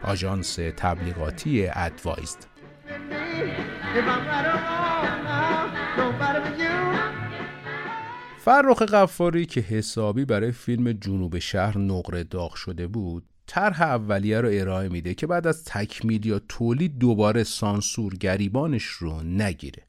آژانس 0.02 0.54
تبلیغاتی 0.76 1.66
ادوایزد. 1.66 2.46
فرخ 8.42 8.82
قفاری 8.82 9.46
که 9.46 9.60
حسابی 9.60 10.24
برای 10.24 10.52
فیلم 10.52 10.92
جنوب 10.92 11.38
شهر 11.38 11.78
نقره 11.78 12.24
داغ 12.24 12.54
شده 12.54 12.86
بود 12.86 13.24
طرح 13.46 13.82
اولیه 13.82 14.40
رو 14.40 14.48
ارائه 14.52 14.88
میده 14.88 15.14
که 15.14 15.26
بعد 15.26 15.46
از 15.46 15.64
تکمیل 15.64 16.26
یا 16.26 16.38
تولید 16.48 16.98
دوباره 16.98 17.44
سانسور 17.44 18.14
گریبانش 18.14 18.84
رو 18.84 19.22
نگیره. 19.22 19.82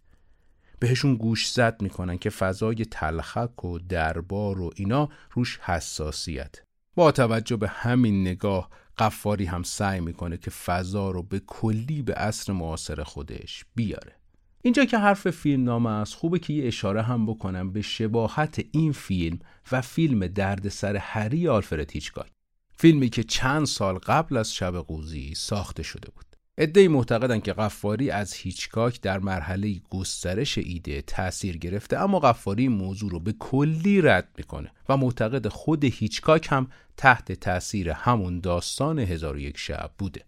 بهشون 0.80 1.16
گوش 1.16 1.52
زد 1.52 1.82
می‌کنن 1.82 2.18
که 2.18 2.30
فضای 2.30 2.86
تلخک 2.86 3.66
و 3.66 3.80
دربار 3.80 4.62
و 4.62 4.72
اینا 4.76 5.10
روش 5.32 5.60
حساسیت. 5.60 6.56
با 6.96 7.12
توجه 7.12 7.56
به 7.56 7.68
همین 7.68 8.22
نگاه 8.22 8.70
قفاری 8.98 9.46
هم 9.46 9.64
سعی 9.64 10.00
می‌کنه 10.00 10.38
که 10.38 10.52
فضا 10.52 11.12
رو 11.12 11.24
به 11.24 11.40
کلی 11.40 12.02
به 12.02 12.14
عصر 12.14 12.54
معاصر 12.54 13.04
خودش 13.04 13.66
بیاره. 13.76 14.21
اینجا 14.64 14.86
که 14.86 14.98
حرف 14.98 15.30
فیلم 15.30 15.64
نامه 15.64 15.90
است 15.90 16.14
خوبه 16.14 16.40
که 16.40 16.54
یه 16.54 16.68
اشاره 16.68 17.02
هم 17.02 17.26
بکنم 17.26 17.72
به 17.72 17.82
شباهت 17.82 18.66
این 18.72 18.92
فیلم 18.92 19.40
و 19.72 19.82
فیلم 19.82 20.28
دردسر 20.28 20.96
هری 20.96 21.48
آلفرد 21.48 21.92
هیچکاک. 21.92 22.32
فیلمی 22.78 23.10
که 23.10 23.24
چند 23.24 23.66
سال 23.66 23.98
قبل 23.98 24.38
از 24.38 24.54
شب 24.54 24.76
قوزی 24.78 25.34
ساخته 25.36 25.84
شده 25.84 26.10
بود. 26.16 26.26
ادهی 26.58 26.88
معتقدن 26.88 27.40
که 27.40 27.54
قفاری 27.54 28.10
از 28.10 28.34
هیچکاک 28.34 29.02
در 29.02 29.20
مرحله 29.20 29.76
گسترش 29.90 30.58
ایده 30.58 31.02
تاثیر 31.02 31.58
گرفته 31.58 32.00
اما 32.00 32.20
قفاری 32.20 32.68
موضوع 32.68 33.12
رو 33.12 33.20
به 33.20 33.34
کلی 33.34 34.02
رد 34.02 34.30
می‌کنه 34.38 34.72
و 34.90 34.98
معتقد 34.98 35.48
خود 35.48 35.84
هیچکاک 35.84 36.48
هم 36.52 36.68
تحت 36.98 37.32
تاثیر 37.32 37.90
همون 37.90 38.40
داستان 38.40 39.00
هزار 39.00 39.40
یک 39.40 39.58
شب 39.58 39.92
بوده. 39.98 40.22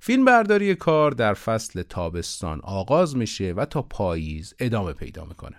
فیلم 0.00 0.24
برداری 0.24 0.74
کار 0.74 1.10
در 1.10 1.34
فصل 1.34 1.82
تابستان 1.82 2.60
آغاز 2.60 3.16
میشه 3.16 3.52
و 3.52 3.64
تا 3.64 3.82
پاییز 3.82 4.54
ادامه 4.58 4.92
پیدا 4.92 5.24
می‌کنه. 5.24 5.56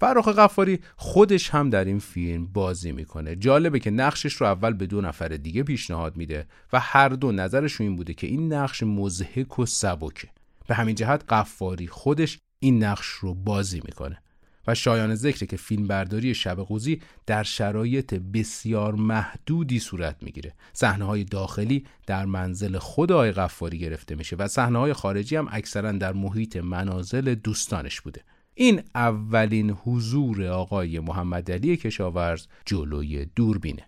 فرخ 0.00 0.28
قفاری 0.28 0.78
خودش 0.96 1.50
هم 1.50 1.70
در 1.70 1.84
این 1.84 1.98
فیلم 1.98 2.46
بازی 2.46 2.92
می‌کنه. 2.92 3.36
جالبه 3.36 3.80
که 3.80 3.90
نقشش 3.90 4.32
رو 4.34 4.46
اول 4.46 4.72
به 4.72 4.86
دو 4.86 5.00
نفر 5.00 5.28
دیگه 5.28 5.62
پیشنهاد 5.62 6.16
میده 6.16 6.46
و 6.72 6.80
هر 6.80 7.08
دو 7.08 7.32
نظرشون 7.32 7.86
این 7.86 7.96
بوده 7.96 8.14
که 8.14 8.26
این 8.26 8.52
نقش 8.52 8.82
مزهک 8.82 9.58
و 9.58 9.66
سبکه. 9.66 10.28
به 10.68 10.74
همین 10.74 10.94
جهت 10.94 11.24
قفاری 11.28 11.86
خودش 11.86 12.38
این 12.58 12.84
نقش 12.84 13.06
رو 13.06 13.34
بازی 13.34 13.82
می‌کنه. 13.84 14.22
و 14.66 14.74
شایان 14.74 15.14
ذکره 15.14 15.46
که 15.46 15.56
فیلم 15.56 15.86
برداری 15.86 16.34
شب 16.34 16.56
قوزی 16.56 17.00
در 17.26 17.42
شرایط 17.42 18.14
بسیار 18.14 18.94
محدودی 18.94 19.78
صورت 19.78 20.16
می‌گیره. 20.22 20.54
صحنه 20.72 21.04
های 21.04 21.24
داخلی 21.24 21.84
در 22.06 22.24
منزل 22.24 22.78
خود 22.78 23.12
آقای 23.12 23.32
قفاری 23.32 23.78
گرفته 23.78 24.14
میشه 24.14 24.36
و 24.36 24.48
صحنه 24.48 24.78
های 24.78 24.92
خارجی 24.92 25.36
هم 25.36 25.48
اکثرا 25.50 25.92
در 25.92 26.12
محیط 26.12 26.56
منازل 26.56 27.34
دوستانش 27.34 28.00
بوده. 28.00 28.22
این 28.54 28.82
اولین 28.94 29.70
حضور 29.70 30.44
آقای 30.46 31.00
محمد 31.00 31.50
علی 31.50 31.76
کشاورز 31.76 32.46
جلوی 32.66 33.26
دوربینه. 33.36 33.82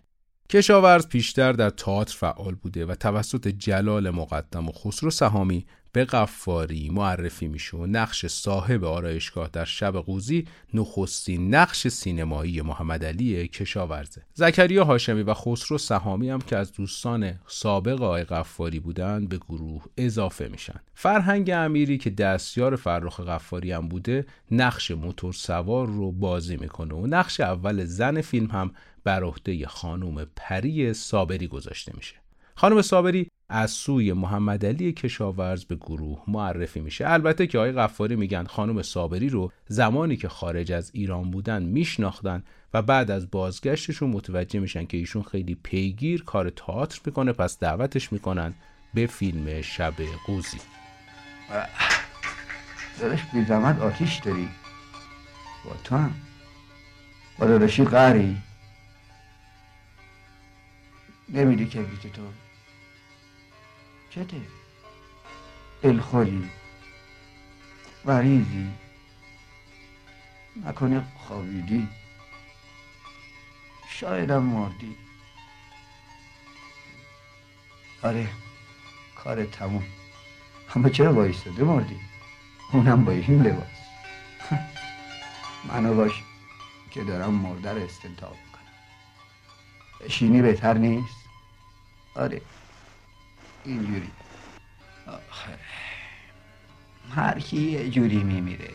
کشاورز 0.49 1.07
پیشتر 1.07 1.51
در 1.53 1.69
تئاتر 1.69 2.17
فعال 2.17 2.55
بوده 2.55 2.85
و 2.85 2.95
توسط 2.95 3.47
جلال 3.47 4.09
مقدم 4.09 4.67
و 4.67 4.71
خسرو 4.71 5.09
سهامی 5.09 5.65
به 5.97 6.05
قفاری 6.05 6.89
معرفی 6.89 7.47
میشه 7.47 7.77
و 7.77 7.85
نقش 7.85 8.25
صاحب 8.25 8.83
آرایشگاه 8.83 9.49
در 9.53 9.65
شب 9.65 9.97
قوزی 9.97 10.45
نخستین 10.73 11.55
نقش 11.55 11.87
سینمایی 11.87 12.61
محمد 12.61 13.05
علی 13.05 13.47
کشاورزه. 13.47 14.21
زکریا 14.33 14.83
هاشمی 14.83 15.21
و 15.21 15.33
خسرو 15.33 15.77
سهامی 15.77 16.29
هم 16.29 16.41
که 16.41 16.57
از 16.57 16.73
دوستان 16.73 17.39
سابق 17.47 18.01
آقای 18.01 18.23
قفاری 18.23 18.79
بودند 18.79 19.29
به 19.29 19.37
گروه 19.37 19.85
اضافه 19.97 20.47
میشن. 20.47 20.79
فرهنگ 20.93 21.49
امیری 21.53 21.97
که 21.97 22.09
دستیار 22.09 22.75
فرخ 22.75 23.19
قفاری 23.19 23.71
هم 23.71 23.87
بوده 23.87 24.25
نقش 24.51 24.91
موتور 24.91 25.33
سوار 25.33 25.87
رو 25.87 26.11
بازی 26.11 26.57
می‌کنه 26.57 26.95
و 26.95 27.07
نقش 27.07 27.39
اول 27.39 27.85
زن 27.85 28.21
فیلم 28.21 28.51
هم 28.51 28.71
بر 29.03 29.23
عهده 29.23 29.67
خانم 29.67 30.27
پری 30.35 30.93
صابری 30.93 31.47
گذاشته 31.47 31.91
میشه. 31.95 32.15
خانم 32.55 32.81
صابری 32.81 33.27
از 33.49 33.71
سوی 33.71 34.13
محمد 34.13 34.65
علی 34.65 34.91
کشاورز 34.91 35.65
به 35.65 35.75
گروه 35.75 36.23
معرفی 36.27 36.79
میشه. 36.79 37.09
البته 37.09 37.47
که 37.47 37.57
آقای 37.57 37.71
غفاری 37.71 38.15
میگن 38.15 38.45
خانم 38.45 38.81
صابری 38.81 39.29
رو 39.29 39.51
زمانی 39.67 40.17
که 40.17 40.29
خارج 40.29 40.71
از 40.71 40.91
ایران 40.93 41.31
بودن 41.31 41.63
میشناختن 41.63 42.43
و 42.73 42.81
بعد 42.81 43.11
از 43.11 43.31
بازگشتشون 43.31 44.09
متوجه 44.09 44.59
میشن 44.59 44.85
که 44.85 44.97
ایشون 44.97 45.23
خیلی 45.23 45.55
پیگیر 45.55 46.23
کار 46.23 46.49
تئاتر 46.49 46.99
می‌کنه 47.05 47.33
پس 47.33 47.59
دعوتش 47.59 48.13
می‌کنن 48.13 48.53
به 48.93 49.07
فیلم 49.07 49.61
شب 49.61 49.93
قوزی. 50.25 50.59
داداش 52.99 53.23
بی 53.33 53.45
زحمت 53.45 53.81
آتیش 53.81 54.15
داری. 54.15 54.49
با 55.65 55.71
تو 55.83 55.95
هم. 55.95 56.13
با 57.39 57.45
داداشی 57.45 57.83
قری 57.83 58.37
نمیدی 61.29 61.65
کبریت 61.65 62.13
تو 62.13 62.21
چته؟ 64.17 64.41
دلخوری 65.81 66.49
وریزی. 68.05 68.73
نکنه 70.65 71.03
خوابیدی. 71.17 71.87
شایدم 73.89 74.43
مردی. 74.43 74.95
آره 78.03 78.29
کار 79.15 79.45
تموم. 79.45 79.83
اما 80.75 80.89
چرا 80.89 81.13
وایستاده 81.13 81.63
مردی؟ 81.63 81.99
اونم 82.73 83.05
با 83.05 83.11
این 83.11 83.41
لباس. 83.43 83.67
منو 85.69 85.95
باش 85.95 86.23
که 86.91 87.03
دارم 87.03 87.33
مرده 87.33 87.73
رو 87.73 87.83
استنتاق 87.83 88.31
می‌کنم. 88.45 88.71
بشینی 90.01 90.41
بهتر 90.41 90.73
نیست؟ 90.73 91.17
آره. 92.15 92.41
اینجوری. 93.67 94.09
آخه. 95.07 95.57
هر 97.15 97.39
کی 97.39 97.57
یه 97.57 97.89
جوری 97.89 98.23
میمیره. 98.23 98.69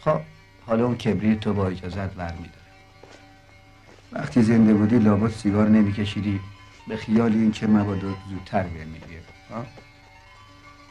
خب 0.00 0.20
حالا 0.66 0.86
اون 0.86 0.96
کبریت 0.96 1.40
تو 1.40 1.52
با 1.52 1.68
اجازت 1.68 2.16
ور 2.16 2.32
میداره 2.32 2.62
وقتی 4.12 4.42
زنده 4.42 4.74
بودی 4.74 4.98
لابد 4.98 5.30
سیگار 5.30 5.68
نمیکشیدی 5.68 6.40
به 6.88 6.96
خیال 6.96 7.32
این 7.32 7.52
که 7.52 7.66
مبادا 7.66 8.14
زودتر 8.30 8.62
بمیری 8.62 9.18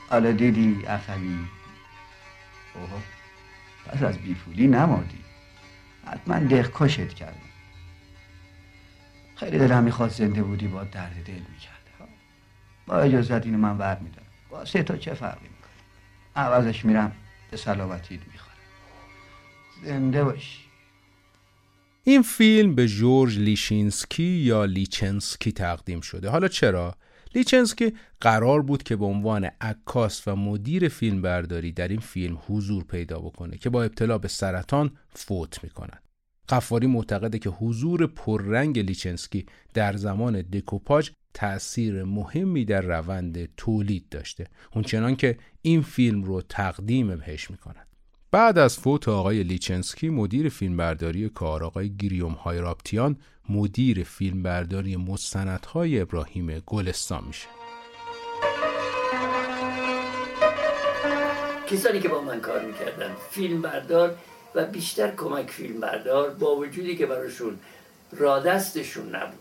حالا 0.10 0.32
دیدی 0.32 0.86
اخوی 0.88 1.38
اوه 2.76 3.02
پس 3.86 4.04
از 4.04 4.18
بیفولی 4.18 4.68
نمادی 4.68 5.24
حتما 6.08 6.40
دقکشت 6.40 7.14
کردم 7.14 7.38
خیلی 9.36 9.58
دلم 9.60 9.84
می‌خواد 9.84 10.10
زنده 10.10 10.44
بودی 10.44 10.68
با 10.68 10.84
درد 10.84 11.24
دل 11.26 11.34
می‌کرد. 11.34 11.81
اجازت 12.96 13.46
اینو 13.46 13.58
من 13.58 13.78
ور 13.78 14.00
میدارم 14.00 14.28
با 14.50 14.66
سه 14.66 14.84
تا 14.84 14.98
چه 14.98 15.14
فرقی 15.14 15.48
می‌کنه؟ 15.48 15.72
عوضش 16.36 16.86
میرم 16.86 17.12
به 17.52 17.58
سلامتیت 17.58 18.20
می‌خورم. 18.32 18.56
زنده 19.84 20.24
باشی 20.24 20.62
این 22.04 22.22
فیلم 22.22 22.76
به 22.76 22.88
جورج 22.88 23.40
لیشینسکی 23.40 24.24
یا 24.24 24.66
لیچنسکی 24.66 25.52
تقدیم 25.52 26.02
شده. 26.02 26.30
حالا 26.30 26.48
چرا؟ 26.48 26.96
لیچنسکی 27.36 27.94
قرار 28.22 28.62
بود 28.62 28.84
که 28.84 28.96
به 28.96 29.06
عنوان 29.06 29.50
عکاس 29.62 30.28
و 30.28 30.36
مدیر 30.36 30.88
فیلم 30.88 31.22
برداری 31.22 31.72
در 31.72 31.88
این 31.88 32.00
فیلم 32.00 32.40
حضور 32.48 32.84
پیدا 32.84 33.20
بکنه 33.20 33.58
که 33.58 33.70
با 33.70 33.84
ابتلا 33.84 34.18
به 34.18 34.28
سرطان 34.28 34.92
فوت 35.16 35.64
می‌کنن 35.64 36.00
قفاری 36.52 36.88
معتقده 36.88 37.40
که 37.40 37.50
حضور 37.50 38.08
پررنگ 38.08 38.80
لیچنسکی 38.80 39.46
در 39.74 39.98
زمان 39.98 40.42
دکوپاژ 40.42 41.10
تأثیر 41.34 42.04
مهمی 42.04 42.66
در 42.66 42.82
روند 42.82 43.56
تولید 43.58 44.10
داشته 44.10 44.48
اونچنان 44.76 45.16
که 45.16 45.38
این 45.62 45.82
فیلم 45.82 46.24
رو 46.24 46.42
تقدیم 46.42 47.16
بهش 47.16 47.52
می‌کنن 47.52 47.86
بعد 48.32 48.58
از 48.58 48.78
فوت 48.78 49.08
آقای 49.08 49.44
لیچنسکی 49.44 50.10
مدیر 50.10 50.50
فیلمبرداری 50.50 51.30
کار 51.30 51.64
آقای 51.64 51.96
گریوم 51.96 52.34
های 52.34 52.60
رابتیان 52.60 53.18
مدیر 53.50 54.04
فیلمبرداری 54.04 54.96
مستندهای 54.96 56.00
ابراهیم 56.00 56.60
گلستان 56.66 57.24
میشه. 57.28 57.48
کسانی 61.68 62.00
که 62.00 62.08
با 62.08 62.22
من 62.22 62.40
کار 62.40 62.66
می‌کردن 62.66 63.16
فیلم 63.30 63.62
بردار 63.62 64.18
و 64.56 64.66
بیشتر 64.66 65.16
کمک 65.16 65.52
فیلم 65.52 65.80
بردار 65.80 66.30
با 66.30 66.56
وجودی 66.56 66.96
که 66.96 67.06
براشون 67.06 67.60
رادستشون 68.12 69.16
نبود 69.16 69.40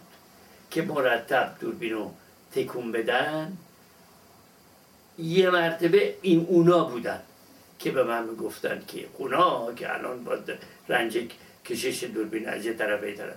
که 0.70 0.82
مرتب 0.82 1.56
دوربین 1.60 1.92
رو 1.92 2.14
تکون 2.52 2.92
بدن 2.92 3.56
یه 5.18 5.50
مرتبه 5.50 6.16
این 6.22 6.46
اونا 6.48 6.84
بودن 6.84 7.20
که 7.78 7.90
به 7.90 8.04
من 8.04 8.24
می‌گفتن 8.24 8.82
که 8.88 9.06
اونا 9.18 9.74
که 9.74 9.94
الان 9.94 10.24
با 10.24 10.38
رنج 10.88 11.18
کشش 11.64 12.04
دوربین 12.04 12.48
از 12.48 12.66
یه 12.66 12.72
طرف 12.72 13.02
ای 13.02 13.14
طرف. 13.14 13.36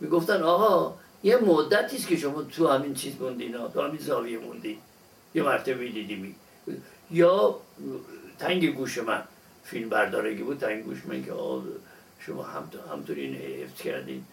می‌گفتن 0.00 0.42
آقا 0.42 0.94
یه 1.22 1.36
مدتی 1.36 1.96
است 1.96 2.08
که 2.08 2.16
شما 2.16 2.42
تو 2.42 2.68
همین 2.68 2.94
چیز 2.94 3.20
موندین 3.20 3.52
تو 3.74 3.82
همین 3.82 4.00
زاویه 4.00 4.38
موندین. 4.38 4.78
یه 5.34 5.42
مرتبه 5.42 5.88
دیدی 5.88 6.34
یا 7.10 7.60
تنگ 8.38 8.74
گوش 8.74 8.98
من. 8.98 9.22
فیلم 9.64 9.88
بردارگی 9.88 10.42
بود 10.42 10.58
تنگ 10.58 10.84
گوش 10.84 10.98
من 11.06 11.24
که 11.24 11.32
شما 12.18 12.42
هم 12.42 12.70
همطور 12.92 13.16
این 13.16 13.34
حفظ 13.34 13.82
کردین. 13.82 14.24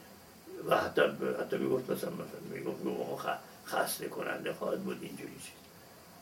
و 0.67 0.77
حتی 0.77 1.01
حتی 1.41 1.57
می‌گفت 1.57 1.89
مثلا 1.89 2.09
مثلا 2.09 2.41
می‌گفت 2.53 3.25
خسته 3.65 4.07
کننده 4.07 4.53
خواهد 4.53 4.83
بود 4.83 4.97
اینجوری 5.01 5.33
چیز. 5.33 5.53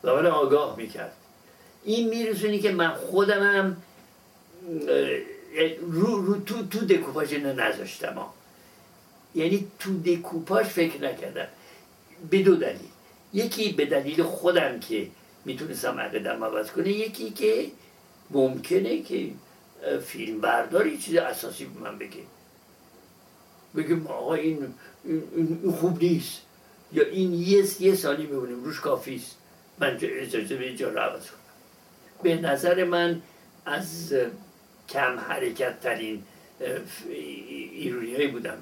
و 0.04 0.16
من 0.16 0.26
آگاه 0.26 0.78
می‌کرد. 0.78 1.14
این 1.84 2.10
میرسونی 2.10 2.60
که 2.60 2.72
من 2.72 2.94
خودم 2.94 3.44
هم 3.44 3.78
رو, 5.82 6.22
رو 6.26 6.40
تو, 6.42 6.68
تو 6.68 6.80
دکوپاژ 6.80 7.34
نذاشتم 7.34 8.14
ها. 8.14 8.34
یعنی 9.36 9.68
تو 9.80 10.02
دکوپاژ 10.02 10.66
فکر 10.66 11.02
نکردم. 11.02 11.48
به 12.30 12.44
دو 12.44 12.56
دلیل. 12.56 12.90
یکی 13.34 13.72
به 13.72 13.86
دلیل 13.86 14.24
خودم 14.24 14.80
که 14.80 15.08
می‌تونستم 15.46 16.00
عقیدم 16.00 16.44
عوض 16.44 16.72
کنه 16.72 16.90
یکی 16.90 17.30
که 17.30 17.72
ممکنه 18.32 19.02
که 19.02 19.32
فیلم 20.06 20.42
برداری 20.42 20.98
چیز 20.98 21.16
اساسی 21.16 21.66
به 21.66 21.80
من 21.80 21.98
بگه. 21.98 22.24
بگیم 23.76 24.08
آقا 24.08 24.34
این, 24.34 24.74
این, 25.06 25.76
خوب 25.80 26.04
نیست. 26.04 26.42
یا 26.92 27.06
این 27.06 27.34
یه, 27.34 27.82
یه 27.82 27.96
سالی 27.96 28.26
میبونیم 28.26 28.64
روش 28.64 28.80
کافیست 28.80 29.36
من 29.80 29.98
اجازه 30.02 30.56
به 30.56 30.66
اینجا 30.66 30.90
رو 30.90 31.00
عوض 31.00 31.26
کنم. 31.26 31.40
به 32.24 32.36
نظر 32.36 32.84
من 32.84 33.22
از 33.66 34.16
کم 34.90 35.20
حرکت 35.20 35.80
ترین 35.80 36.24
ایرونی 37.10 38.28
بودم. 38.28 38.58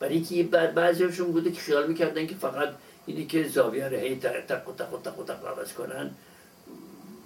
برای 0.00 0.14
اینکه 0.14 0.42
بعضیشون 0.74 1.32
بوده 1.32 1.52
که 1.52 1.60
خیال 1.60 1.86
می‌کردن 1.86 2.26
که 2.26 2.34
فقط 2.34 2.68
اینی 3.06 3.26
که 3.26 3.48
زاویه 3.48 3.88
رو 3.88 3.96
هی 3.96 4.16
تق 4.16 4.68
و 4.68 4.72
تق 4.72 4.94
و 4.94 5.02
تق 5.02 5.24
تق 5.24 5.46
عوض 5.46 5.72
کنن 5.72 6.10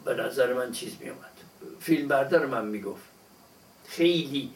به 0.05 0.15
نظر 0.15 0.53
من 0.53 0.73
چیز 0.73 0.93
میومد 1.01 1.33
فیلم 1.83 2.09
بردار 2.09 2.47
من 2.47 2.67
می‌گفت. 2.67 3.03
خیلی 3.89 4.51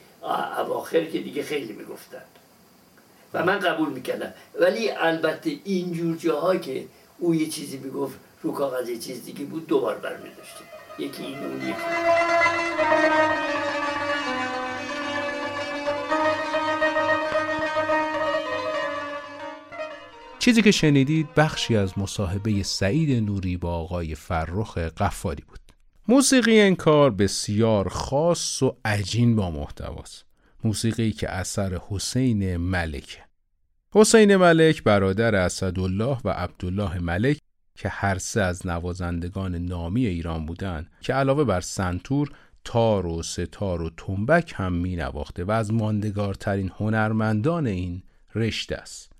اواخر 0.58 1.04
که 1.04 1.18
دیگه 1.18 1.42
خیلی 1.42 1.72
می‌گفتن. 1.72 2.22
و 3.34 3.44
من 3.44 3.58
قبول 3.58 3.88
می‌کردم. 3.88 4.32
ولی 4.60 4.90
البته 4.90 5.56
اینجور 5.64 6.16
جاها 6.16 6.56
که 6.56 6.86
او 7.18 7.34
یه 7.34 7.48
چیزی 7.48 7.76
می‌گفت 7.78 8.18
رو 8.42 8.52
کاغذ 8.52 8.88
یه 8.88 8.98
چیز 8.98 9.24
دیگه 9.24 9.44
بود 9.44 9.66
دوبار 9.66 9.94
برمیداشتیم. 9.94 10.66
یکی 10.98 11.22
این 11.22 11.38
اون 11.38 11.68
یکی 11.68 11.76
چیزی 20.38 20.62
که 20.62 20.70
شنیدید 20.70 21.34
بخشی 21.34 21.76
از 21.76 21.98
مصاحبه 21.98 22.62
سعید 22.62 23.24
نوری 23.24 23.56
با 23.56 23.74
آقای 23.74 24.14
فرخ 24.14 24.78
قفاری 24.78 25.44
بود. 25.48 25.65
موسیقی 26.08 26.60
این 26.60 26.76
کار 26.76 27.10
بسیار 27.10 27.88
خاص 27.88 28.62
و 28.62 28.76
عجین 28.84 29.36
با 29.36 29.50
محتواست 29.50 30.24
موسیقی 30.64 31.12
که 31.12 31.30
اثر 31.30 31.80
حسین 31.88 32.56
ملک 32.56 33.22
حسین 33.90 34.36
ملک 34.36 34.82
برادر 34.82 35.34
اسدالله 35.34 36.18
و 36.24 36.30
عبدالله 36.30 36.98
ملک 36.98 37.38
که 37.74 37.88
هر 37.88 38.18
سه 38.18 38.40
از 38.40 38.66
نوازندگان 38.66 39.54
نامی 39.54 40.06
ایران 40.06 40.46
بودند 40.46 40.90
که 41.00 41.14
علاوه 41.14 41.44
بر 41.44 41.60
سنتور 41.60 42.30
تار 42.64 43.06
و 43.06 43.22
ستار 43.22 43.82
و 43.82 43.90
تنبک 43.96 44.54
هم 44.56 44.72
می 44.72 44.96
نواخته 44.96 45.44
و 45.44 45.50
از 45.50 45.72
ماندگارترین 45.72 46.72
هنرمندان 46.76 47.66
این 47.66 48.02
رشته 48.34 48.76
است. 48.76 49.15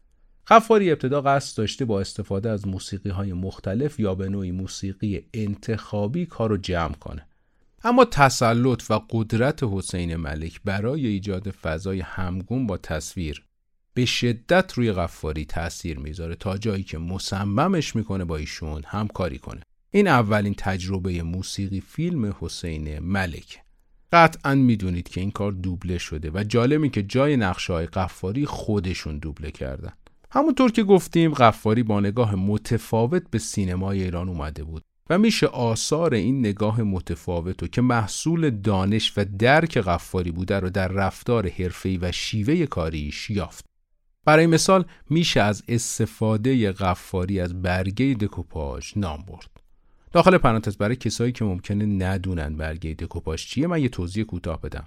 خفاری 0.49 0.91
ابتدا 0.91 1.21
قصد 1.21 1.59
داشته 1.59 1.85
با 1.85 2.01
استفاده 2.01 2.51
از 2.51 2.69
موسیقی 2.69 3.11
های 3.11 3.33
مختلف 3.33 4.01
یا 4.01 4.15
به 4.15 4.29
نوعی 4.29 4.51
موسیقی 4.51 5.27
انتخابی 5.35 6.27
کار 6.27 6.51
رو 6.51 6.57
جمع 6.57 6.95
کنه. 6.95 7.27
اما 7.85 8.05
تسلط 8.05 8.91
و 8.91 9.01
قدرت 9.11 9.63
حسین 9.63 10.17
ملک 10.17 10.61
برای 10.65 11.07
ایجاد 11.07 11.51
فضای 11.51 12.01
همگون 12.01 12.67
با 12.67 12.77
تصویر 12.77 13.45
به 13.95 14.05
شدت 14.05 14.73
روی 14.73 14.93
غفاری 14.93 15.45
تاثیر 15.45 15.99
می‌ذاره 15.99 16.35
تا 16.35 16.59
جایی 16.59 16.83
که 16.83 16.99
مصممش 16.99 17.97
می‌کنه 17.97 18.25
با 18.25 18.37
ایشون 18.37 18.83
همکاری 18.87 19.39
کنه. 19.39 19.61
این 19.91 20.09
اولین 20.09 20.55
تجربه 20.59 21.23
موسیقی 21.23 21.81
فیلم 21.81 22.37
حسین 22.41 22.99
ملک. 22.99 23.59
قطعا 24.13 24.55
می‌دونید 24.55 25.09
که 25.09 25.21
این 25.21 25.31
کار 25.31 25.53
دوبله 25.53 25.99
شده 25.99 26.31
و 26.35 26.45
جالبی 26.45 26.89
که 26.89 27.03
جای 27.03 27.37
نقشه 27.37 27.73
های 27.73 27.87
قفاری 27.87 28.47
خودشون 28.47 29.19
دوبله 29.19 29.51
کردن. 29.51 29.93
همونطور 30.37 30.73
که 30.73 30.83
گفتیم 30.83 31.35
قفاری 31.35 31.83
با 31.83 32.01
نگاه 32.01 32.35
متفاوت 32.35 33.23
به 33.31 33.39
سینمای 33.39 34.03
ایران 34.03 34.29
اومده 34.29 34.65
بود 34.65 34.83
و 35.11 35.19
میشه 35.19 35.47
آثار 35.47 36.15
این 36.15 36.41
نگاه 36.41 36.83
متفاوت 36.83 37.63
و 37.63 37.67
که 37.67 37.81
محصول 37.81 38.51
دانش 38.51 39.13
و 39.17 39.25
درک 39.39 39.79
قفاری 39.79 40.31
بوده 40.31 40.61
رو 40.61 40.71
در 40.71 40.89
رفتار 40.89 41.49
حرفه‌ای 41.49 41.99
و 41.99 42.13
شیوه 42.13 42.67
کاریش 42.67 43.31
یافت 43.31 43.65
برای 44.25 44.47
مثال 44.47 44.85
میشه 45.11 45.41
از 45.41 45.63
استفاده 45.69 46.73
غفاری 46.73 47.41
از 47.41 47.63
برگه 47.63 48.17
دکوپاژ 48.21 48.93
نام 48.97 49.25
برد. 49.29 49.51
داخل 50.13 50.39
پرانتز 50.39 50.77
برای 50.77 50.97
کسایی 50.97 51.33
که 51.33 51.45
ممکنه 51.45 51.87
ندونن 51.87 52.57
برگه 52.57 52.95
دکوپاژ 52.95 53.47
چیه 53.47 53.67
من 53.67 53.83
یه 53.83 53.89
توضیح 53.89 54.25
کوتاه 54.25 54.61
بدم. 54.61 54.87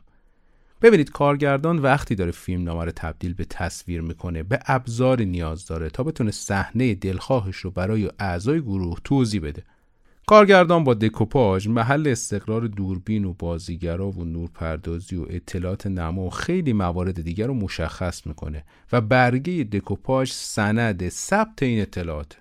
ببینید 0.82 1.12
کارگردان 1.12 1.80
وقتی 1.80 2.16
داره 2.16 2.32
فیلم 2.32 2.64
نامه 2.64 2.86
رو 2.86 2.92
تبدیل 2.96 3.34
به 3.34 3.46
تصویر 3.46 4.02
می‌کنه 4.02 4.44
به 4.44 4.60
ابزار 4.66 5.22
نیاز 5.22 5.66
داره 5.66 5.90
تا 5.90 6.04
بتونه 6.04 6.32
صحنه 6.32 6.96
دلخواهش 6.96 7.56
رو 7.56 7.72
برای 7.72 8.10
اعضای 8.20 8.62
گروه 8.62 8.98
توضیح 9.04 9.42
بده. 9.42 9.64
کارگردان 10.28 10.84
با 10.84 10.94
دکوپاژ 10.94 11.68
محل 11.68 12.08
استقرار 12.08 12.68
دوربین 12.68 13.26
و 13.26 13.34
بازیگرا 13.34 14.12
و 14.12 14.26
نورپردازی 14.26 15.16
و 15.16 15.26
اطلاعات 15.30 15.88
نما 15.88 16.22
و 16.22 16.30
خیلی 16.30 16.74
موارد 16.74 17.22
دیگر 17.22 17.48
رو 17.48 17.54
مشخص 17.54 18.28
می‌کنه 18.28 18.64
و 18.92 19.02
برگه 19.02 19.64
دکوپاژ 19.64 20.32
سند 20.32 21.10
ثبت 21.10 21.64
این 21.64 21.82
اطلاعات 21.82 22.38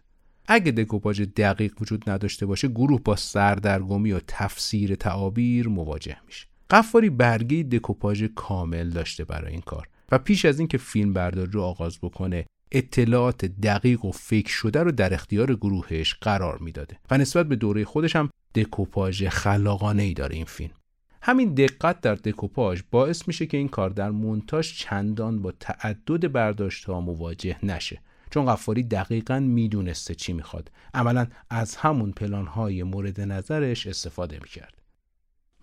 اگه 0.47 0.73
دکوپاژ 0.73 1.21
دقیق 1.21 1.73
وجود 1.81 2.11
نداشته 2.11 2.47
باشه 2.47 2.69
گروه 2.69 3.01
با 3.05 3.17
سردرگمی 3.17 4.13
و 4.13 4.21
تفسیر 4.27 4.95
تعابیر 4.95 5.69
مواجه 5.69 6.17
میشه 6.27 6.47
قفاری 6.71 7.11
برگه 7.11 7.63
دکوپاژ 7.63 8.25
کامل 8.35 8.91
داشته 8.91 9.25
برای 9.25 9.53
این 9.53 9.61
کار 9.61 9.89
و 10.13 10.19
پیش 10.19 10.45
از 10.45 10.59
اینکه 10.59 10.79
فیلم 10.79 11.13
برداری 11.13 11.51
رو 11.51 11.63
آغاز 11.63 11.99
بکنه 12.03 12.47
اطلاعات 12.73 13.45
دقیق 13.45 14.05
و 14.05 14.13
فکر 14.13 14.51
شده 14.51 14.83
رو 14.83 14.93
در 14.93 15.15
اختیار 15.15 15.55
گروهش 15.55 16.15
قرار 16.15 16.59
می‌داده 16.59 16.97
و 17.11 17.19
نسبت 17.19 17.47
به 17.47 17.57
دوره 17.57 17.85
خودش 17.85 18.17
هم 18.17 18.31
دکوپاژ 18.55 19.25
خلاقانه 19.25 20.03
ای 20.03 20.15
داره 20.15 20.37
این 20.37 20.45
فیلم. 20.45 20.75
همین 21.23 21.55
دقت 21.55 22.01
در 22.01 22.15
دکوپاژ 22.15 22.83
باعث 22.91 23.29
میشه 23.29 23.47
که 23.47 23.57
این 23.57 23.69
کار 23.69 23.91
در 23.91 24.11
مونتاژ 24.11 24.73
چندان 24.73 25.43
با 25.43 25.53
تعدد 25.61 26.33
برداشت 26.33 26.85
ها 26.85 27.01
مواجه 27.01 27.57
نشه 27.63 28.01
چون 28.31 28.47
قفاری 28.47 28.83
دقیقا 28.83 29.41
می‌دونسته 29.41 30.15
چی 30.15 30.33
می‌خواد. 30.33 30.71
عملا 30.95 31.27
از 31.51 31.77
همون 31.77 32.13
پلان 32.13 32.47
های 32.47 32.83
مورد 32.83 33.21
نظرش 33.21 33.87
استفاده 33.87 34.39
می‌کرد. 34.43 34.78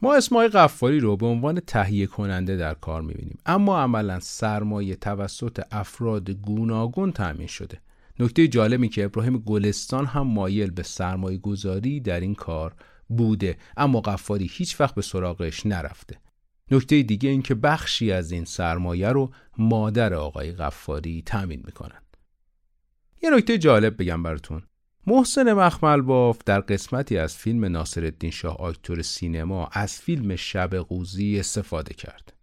ما 0.01 0.15
اسمای 0.15 0.47
قفاری 0.47 0.99
رو 0.99 1.17
به 1.17 1.25
عنوان 1.25 1.59
تهیه 1.59 2.05
کننده 2.05 2.55
در 2.55 2.73
کار 2.73 3.01
می‌بینیم. 3.01 3.37
اما 3.45 3.79
عملا 3.79 4.19
سرمایه 4.19 4.95
توسط 4.95 5.61
افراد 5.71 6.29
گوناگون 6.29 7.11
تأمین 7.11 7.47
شده. 7.47 7.81
نکته 8.19 8.47
جالبی 8.47 8.89
که 8.89 9.05
ابراهیم 9.05 9.37
گلستان 9.37 10.05
هم 10.05 10.27
مایل 10.27 10.71
به 10.71 10.83
سرمایه 10.83 11.37
گذاری 11.37 11.99
در 11.99 12.19
این 12.19 12.35
کار 12.35 12.75
بوده 13.09 13.57
اما 13.77 14.01
قفاری 14.01 14.49
هیچ 14.51 14.81
وقت 14.81 14.95
به 14.95 15.01
سراغش 15.01 15.65
نرفته. 15.65 16.17
نکته 16.71 17.03
دیگه 17.03 17.29
این 17.29 17.41
که 17.41 17.55
بخشی 17.55 18.11
از 18.11 18.31
این 18.31 18.45
سرمایه 18.45 19.09
رو 19.09 19.31
مادر 19.57 20.13
آقای 20.13 20.51
قفاری 20.51 21.23
تأمین 21.25 21.63
می‌کنن. 21.65 22.01
یه 23.23 23.29
نکته 23.29 23.57
جالب 23.57 24.01
بگم 24.01 24.23
براتون. 24.23 24.63
محسن 25.07 25.53
مخمل 25.53 26.01
باف 26.01 26.37
در 26.45 26.59
قسمتی 26.59 27.17
از 27.17 27.35
فیلم 27.35 27.65
ناصرالدین 27.65 28.31
شاه 28.31 28.57
آکتور 28.57 29.01
سینما 29.01 29.69
از 29.71 29.93
فیلم 29.93 30.35
شب 30.35 30.75
قوزی 30.75 31.39
استفاده 31.39 31.93
کرد. 31.93 32.33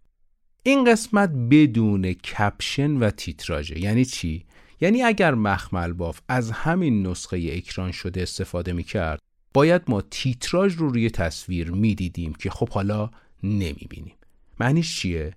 این 0.63 0.83
قسمت 0.83 1.29
بدون 1.29 2.13
کپشن 2.13 2.91
و 2.91 3.09
تیتراژه 3.09 3.79
یعنی 3.79 4.05
چی؟ 4.05 4.45
یعنی 4.81 5.03
اگر 5.03 5.33
مخمل 5.33 5.93
باف 5.93 6.21
از 6.27 6.51
همین 6.51 7.07
نسخه 7.07 7.51
اکران 7.53 7.91
شده 7.91 8.21
استفاده 8.21 8.73
می 8.73 8.83
کرد 8.83 9.19
باید 9.53 9.81
ما 9.87 10.01
تیتراژ 10.01 10.75
رو 10.75 10.89
روی 10.89 11.09
تصویر 11.09 11.71
می 11.71 11.95
دیدیم 11.95 12.33
که 12.33 12.49
خب 12.49 12.69
حالا 12.69 13.09
نمی 13.43 13.87
بینیم. 13.89 14.15
معنیش 14.59 14.99
چیه؟ 14.99 15.33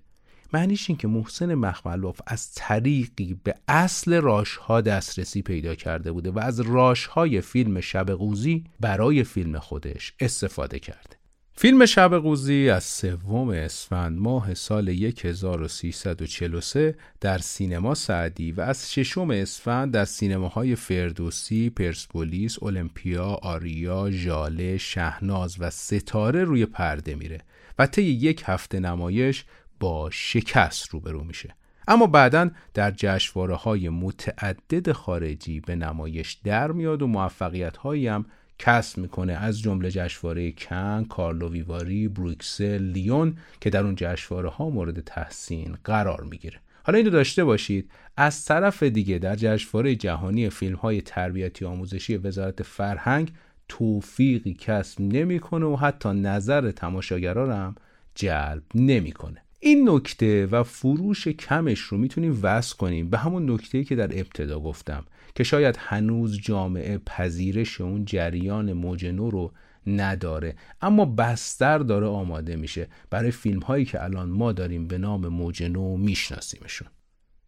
معنیش 0.53 0.89
این 0.89 0.97
که 0.97 1.07
محسن 1.07 1.55
مخملوف 1.55 2.21
از 2.27 2.51
طریقی 2.55 3.39
به 3.43 3.55
اصل 3.67 4.21
راشها 4.21 4.81
دسترسی 4.81 5.41
پیدا 5.41 5.75
کرده 5.75 6.11
بوده 6.11 6.31
و 6.31 6.39
از 6.39 6.59
راشهای 6.59 7.41
فیلم 7.41 7.81
شب 7.81 8.11
قوزی 8.11 8.63
برای 8.79 9.23
فیلم 9.23 9.59
خودش 9.59 10.13
استفاده 10.19 10.79
کرده 10.79 11.17
فیلم 11.59 11.85
شب 11.85 12.17
قوزی 12.17 12.69
از 12.69 12.83
سوم 12.83 13.49
اسفند 13.49 14.19
ماه 14.19 14.53
سال 14.53 14.89
1343 14.89 16.95
در 17.21 17.37
سینما 17.37 17.95
سعدی 17.95 18.51
و 18.51 18.61
از 18.61 18.93
ششم 18.93 19.29
اسفند 19.29 19.93
در 19.93 20.05
سینماهای 20.05 20.75
فردوسی، 20.75 21.69
پرسپولیس، 21.69 22.63
المپیا، 22.63 23.25
آریا، 23.25 24.11
ژاله، 24.11 24.77
شهناز 24.77 25.55
و 25.59 25.69
ستاره 25.69 26.43
روی 26.43 26.65
پرده 26.65 27.15
میره 27.15 27.41
و 27.79 27.87
طی 27.87 28.03
یک 28.03 28.43
هفته 28.45 28.79
نمایش 28.79 29.45
با 29.79 30.09
شکست 30.11 30.89
روبرو 30.89 31.23
میشه 31.23 31.55
اما 31.87 32.07
بعدا 32.07 32.49
در 32.73 32.91
جشواره 32.91 33.55
های 33.55 33.89
متعدد 33.89 34.91
خارجی 34.91 35.59
به 35.59 35.75
نمایش 35.75 36.33
در 36.33 36.71
میاد 36.71 37.01
و 37.01 37.07
موفقیت 37.07 37.77
هایی 37.77 38.07
هم 38.07 38.25
کسب 38.59 38.97
می‌کنه 38.97 39.33
از 39.33 39.61
جمله 39.61 39.91
جشنواره 39.91 40.51
کن، 40.51 41.03
کارلو 41.03 41.49
ویواری، 41.49 42.07
بروکسل، 42.07 42.83
لیون 42.83 43.37
که 43.61 43.69
در 43.69 43.83
اون 43.83 43.95
جشنواره 43.97 44.49
ها 44.49 44.69
مورد 44.69 44.99
تحسین 44.99 45.77
قرار 45.83 46.23
می‌گیره. 46.23 46.59
حالا 46.83 46.97
اینو 46.97 47.09
داشته 47.09 47.43
باشید 47.43 47.91
از 48.17 48.45
طرف 48.45 48.83
دیگه 48.83 49.17
در 49.17 49.35
جشنواره 49.35 49.95
جهانی 49.95 50.49
فیلم 50.49 50.75
های 50.75 51.01
تربیتی 51.01 51.65
آموزشی 51.65 52.17
وزارت 52.17 52.63
فرهنگ 52.63 53.33
توفیقی 53.69 54.53
کسب 54.53 55.01
نمی‌کنه 55.01 55.65
و 55.65 55.75
حتی 55.75 56.09
نظر 56.09 56.71
تماشاگران 56.71 57.51
هم 57.51 57.75
جلب 58.15 58.63
نمی‌کنه. 58.75 59.41
این 59.59 59.89
نکته 59.89 60.45
و 60.45 60.63
فروش 60.63 61.27
کمش 61.27 61.79
رو 61.79 61.97
می‌تونیم 61.97 62.39
وصل 62.43 62.75
کنیم 62.75 63.09
به 63.09 63.17
همون 63.17 63.51
نکته 63.51 63.83
که 63.83 63.95
در 63.95 64.19
ابتدا 64.19 64.59
گفتم 64.59 65.03
که 65.35 65.43
شاید 65.43 65.75
هنوز 65.79 66.39
جامعه 66.41 66.97
پذیرش 66.97 67.81
اون 67.81 68.05
جریان 68.05 68.73
موج 68.73 69.05
نو 69.05 69.29
رو 69.29 69.51
نداره 69.87 70.55
اما 70.81 71.05
بستر 71.05 71.77
داره 71.77 72.07
آماده 72.07 72.55
میشه 72.55 72.87
برای 73.09 73.31
فیلم 73.31 73.59
هایی 73.59 73.85
که 73.85 74.03
الان 74.03 74.29
ما 74.29 74.51
داریم 74.51 74.87
به 74.87 74.97
نام 74.97 75.27
موج 75.27 75.63
نو 75.63 75.97
میشناسیمشون. 75.97 76.87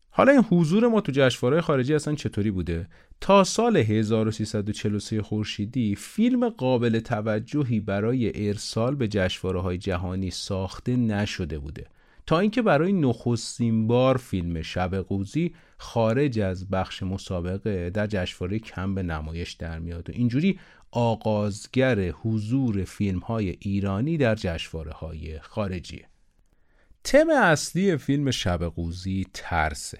حالا 0.09 0.31
این 0.31 0.41
حضور 0.41 0.87
ما 0.87 1.01
تو 1.01 1.11
جشنواره 1.15 1.61
خارجی 1.61 1.93
اصلا 1.93 2.15
چطوری 2.15 2.51
بوده؟ 2.51 2.87
تا 3.21 3.43
سال 3.43 3.77
1343 3.77 5.21
خورشیدی 5.21 5.95
فیلم 5.95 6.49
قابل 6.49 6.99
توجهی 6.99 7.79
برای 7.79 8.47
ارسال 8.47 8.95
به 8.95 9.07
جشنواره 9.07 9.61
های 9.61 9.77
جهانی 9.77 10.31
ساخته 10.31 10.95
نشده 10.95 11.59
بوده. 11.59 11.85
تا 12.29 12.39
اینکه 12.39 12.61
برای 12.61 12.93
نخستین 12.93 13.87
بار 13.87 14.17
فیلم 14.17 14.61
شب 14.61 14.95
قوزی 14.95 15.55
خارج 15.77 16.39
از 16.39 16.69
بخش 16.69 17.03
مسابقه 17.03 17.89
در 17.89 18.07
جشنواره 18.07 18.59
کم 18.59 18.95
به 18.95 19.03
نمایش 19.03 19.51
در 19.51 19.79
میاد 19.79 20.09
و 20.09 20.13
اینجوری 20.15 20.59
آغازگر 20.91 22.09
حضور 22.09 22.83
فیلم 22.83 23.19
های 23.19 23.57
ایرانی 23.59 24.17
در 24.17 24.35
جشنواره 24.35 24.91
های 24.91 25.39
خارجیه. 25.39 26.05
تم 27.03 27.29
اصلی 27.29 27.97
فیلم 27.97 28.31
شب 28.31 28.63
قوزی 28.63 29.27
ترسه. 29.33 29.99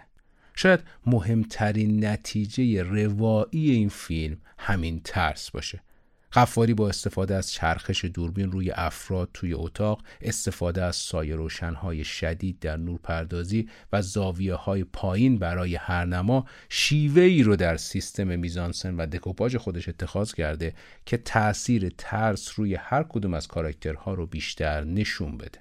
شاید 0.56 0.80
مهمترین 1.06 2.06
نتیجه 2.06 2.84
روایی 2.84 3.72
این 3.72 3.90
فیلم 3.90 4.38
همین 4.58 5.02
ترس 5.04 5.52
باشه. 5.52 5.82
قفاری 6.34 6.74
با 6.74 6.90
استفاده 6.90 7.36
از 7.36 7.52
چرخش 7.52 8.06
دوربین 8.06 8.52
روی 8.52 8.72
افراد 8.72 9.30
توی 9.34 9.54
اتاق 9.54 10.02
استفاده 10.22 10.84
از 10.84 10.96
سایه 10.96 11.36
روشنهای 11.36 12.04
شدید 12.04 12.60
در 12.60 12.78
نورپردازی 12.78 13.70
و 13.94 14.02
زاویه 14.02 14.54
های 14.54 14.84
پایین 14.84 15.40
برای 15.40 15.76
هر 15.76 16.06
نما 16.06 16.46
شیوه 16.70 17.22
ای 17.22 17.44
رو 17.44 17.56
در 17.56 17.78
سیستم 17.78 18.40
میزانسن 18.40 18.96
و 18.96 19.06
دکوپاژ 19.06 19.56
خودش 19.56 19.90
اتخاذ 19.90 20.34
کرده 20.34 20.74
که 21.06 21.18
تاثیر 21.18 21.90
ترس 21.98 22.60
روی 22.60 22.76
هر 22.76 23.04
کدوم 23.04 23.34
از 23.34 23.48
کاراکترها 23.48 24.14
رو 24.14 24.26
بیشتر 24.26 24.84
نشون 24.84 25.38
بده. 25.38 25.60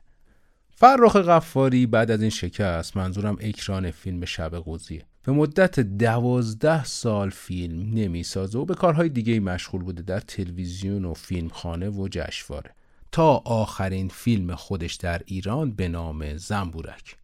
فرخ 0.80 1.16
قفاری 1.16 1.86
بعد 1.86 2.10
از 2.10 2.20
این 2.20 2.30
شکست 2.30 2.96
منظورم 2.96 3.36
اکران 3.40 3.90
فیلم 3.90 4.24
شب 4.24 4.56
قوزیه 4.56 5.04
به 5.28 5.34
مدت 5.34 5.80
دوازده 5.80 6.84
سال 6.84 7.30
فیلم 7.30 7.94
نمی‌سازه 7.94 8.58
و 8.58 8.64
به 8.64 8.74
کارهای 8.74 9.08
دیگه 9.08 9.40
مشغول 9.40 9.82
بوده 9.82 10.02
در 10.02 10.20
تلویزیون 10.20 11.04
و 11.04 11.14
فیلمخانه 11.14 11.88
و 11.88 12.08
جشنواره. 12.10 12.70
تا 13.12 13.42
آخرین 13.44 14.08
فیلم 14.08 14.54
خودش 14.54 14.94
در 14.94 15.22
ایران 15.26 15.72
به 15.72 15.88
نام 15.88 16.36
زنبورک. 16.36 17.16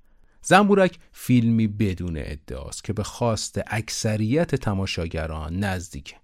زنبورک 0.42 0.98
فیلمی 1.12 1.66
بدون 1.66 2.16
ادعاست 2.16 2.84
که 2.84 2.92
به 2.92 3.02
خواست 3.02 3.60
اکثریت 3.66 4.54
تماشاگران 4.54 5.64
نزدیکه. 5.64 6.16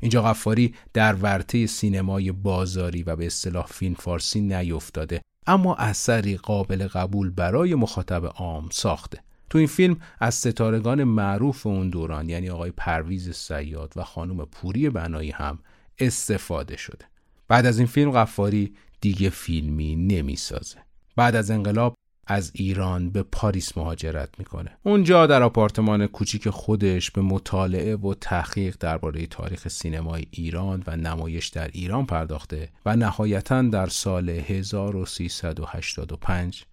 اینجا 0.00 0.22
غفاری 0.22 0.74
در 0.92 1.14
ورطه 1.14 1.66
سینمای 1.66 2.32
بازاری 2.32 3.02
و 3.02 3.16
به 3.16 3.26
اصطلاح 3.26 3.66
فیلم 3.66 3.94
فارسی 3.94 4.40
نیفتاده 4.40 5.20
اما 5.46 5.74
اثری 5.74 6.36
قابل 6.36 6.88
قبول 6.88 7.30
برای 7.30 7.74
مخاطب 7.74 8.26
عام 8.26 8.68
ساخته. 8.72 9.25
تو 9.50 9.58
این 9.58 9.66
فیلم 9.66 9.96
از 10.20 10.34
ستارگان 10.34 11.04
معروف 11.04 11.66
اون 11.66 11.90
دوران 11.90 12.28
یعنی 12.28 12.50
آقای 12.50 12.70
پرویز 12.70 13.30
سیاد 13.30 13.92
و 13.96 14.04
خانم 14.04 14.44
پوری 14.44 14.90
بنایی 14.90 15.30
هم 15.30 15.58
استفاده 15.98 16.76
شده. 16.76 17.04
بعد 17.48 17.66
از 17.66 17.78
این 17.78 17.86
فیلم 17.86 18.10
قفاری 18.10 18.74
دیگه 19.00 19.30
فیلمی 19.30 19.96
نمی‌سازه. 19.96 20.76
بعد 21.16 21.36
از 21.36 21.50
انقلاب 21.50 21.94
از 22.26 22.50
ایران 22.54 23.10
به 23.10 23.22
پاریس 23.22 23.78
مهاجرت 23.78 24.38
می‌کنه. 24.38 24.76
اونجا 24.82 25.26
در 25.26 25.42
آپارتمان 25.42 26.06
کوچیک 26.06 26.50
خودش 26.50 27.10
به 27.10 27.22
مطالعه 27.22 27.96
و 27.96 28.14
تحقیق 28.14 28.76
درباره 28.80 29.26
تاریخ 29.26 29.68
سینمای 29.68 30.26
ایران 30.30 30.82
و 30.86 30.96
نمایش 30.96 31.48
در 31.48 31.68
ایران 31.68 32.06
پرداخته 32.06 32.68
و 32.86 32.96
نهایتا 32.96 33.62
در 33.62 33.86
سال 33.86 34.28
1385 34.28 36.64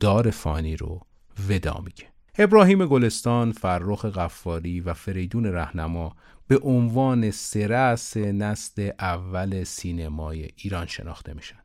دار 0.00 0.30
فانی 0.30 0.76
رو 0.76 1.00
ودا 1.48 1.82
میگه. 1.84 2.13
ابراهیم 2.38 2.86
گلستان، 2.86 3.52
فرخ 3.52 4.04
غفاری 4.04 4.80
و 4.80 4.94
فریدون 4.94 5.46
رهنما 5.46 6.16
به 6.48 6.58
عنوان 6.58 7.30
سرس 7.30 8.16
نسل 8.16 8.90
اول 8.98 9.64
سینمای 9.64 10.48
ایران 10.56 10.86
شناخته 10.86 11.34
میشن. 11.34 11.56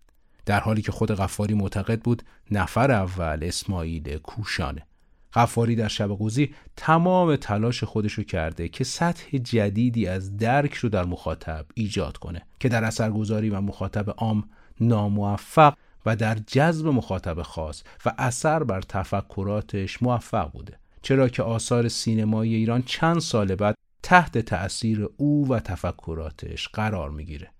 در 0.45 0.59
حالی 0.59 0.81
که 0.81 0.91
خود 0.91 1.11
غفاری 1.11 1.53
معتقد 1.53 2.01
بود 2.01 2.23
نفر 2.51 2.91
اول 2.91 3.39
اسماعیل 3.41 4.17
کوشانه. 4.17 4.85
غفاری 5.33 5.75
در 5.75 5.87
شب 5.87 6.09
قوزی 6.09 6.55
تمام 6.75 7.35
تلاش 7.35 7.83
خودش 7.83 8.13
رو 8.13 8.23
کرده 8.23 8.67
که 8.67 8.83
سطح 8.83 9.37
جدیدی 9.37 10.07
از 10.07 10.37
درک 10.37 10.73
رو 10.73 10.89
در 10.89 11.05
مخاطب 11.05 11.65
ایجاد 11.73 12.17
کنه 12.17 12.41
که 12.59 12.69
در 12.69 12.83
اثرگذاری 12.83 13.49
و 13.49 13.61
مخاطب 13.61 14.09
عام 14.17 14.49
ناموفق 14.79 15.73
و 16.05 16.15
در 16.15 16.37
جذب 16.47 16.87
مخاطب 16.87 17.41
خاص 17.41 17.83
و 18.05 18.13
اثر 18.17 18.63
بر 18.63 18.81
تفکراتش 18.81 20.03
موفق 20.03 20.51
بوده. 20.51 20.79
چرا 21.01 21.29
که 21.29 21.43
آثار 21.43 21.87
سینمایی 21.87 22.55
ایران 22.55 22.81
چند 22.81 23.19
سال 23.19 23.55
بعد 23.55 23.75
تحت 24.03 24.37
تأثیر 24.37 25.09
او 25.17 25.47
و 25.47 25.59
تفکراتش 25.59 26.67
قرار 26.67 27.09
می‌گیره. 27.09 27.51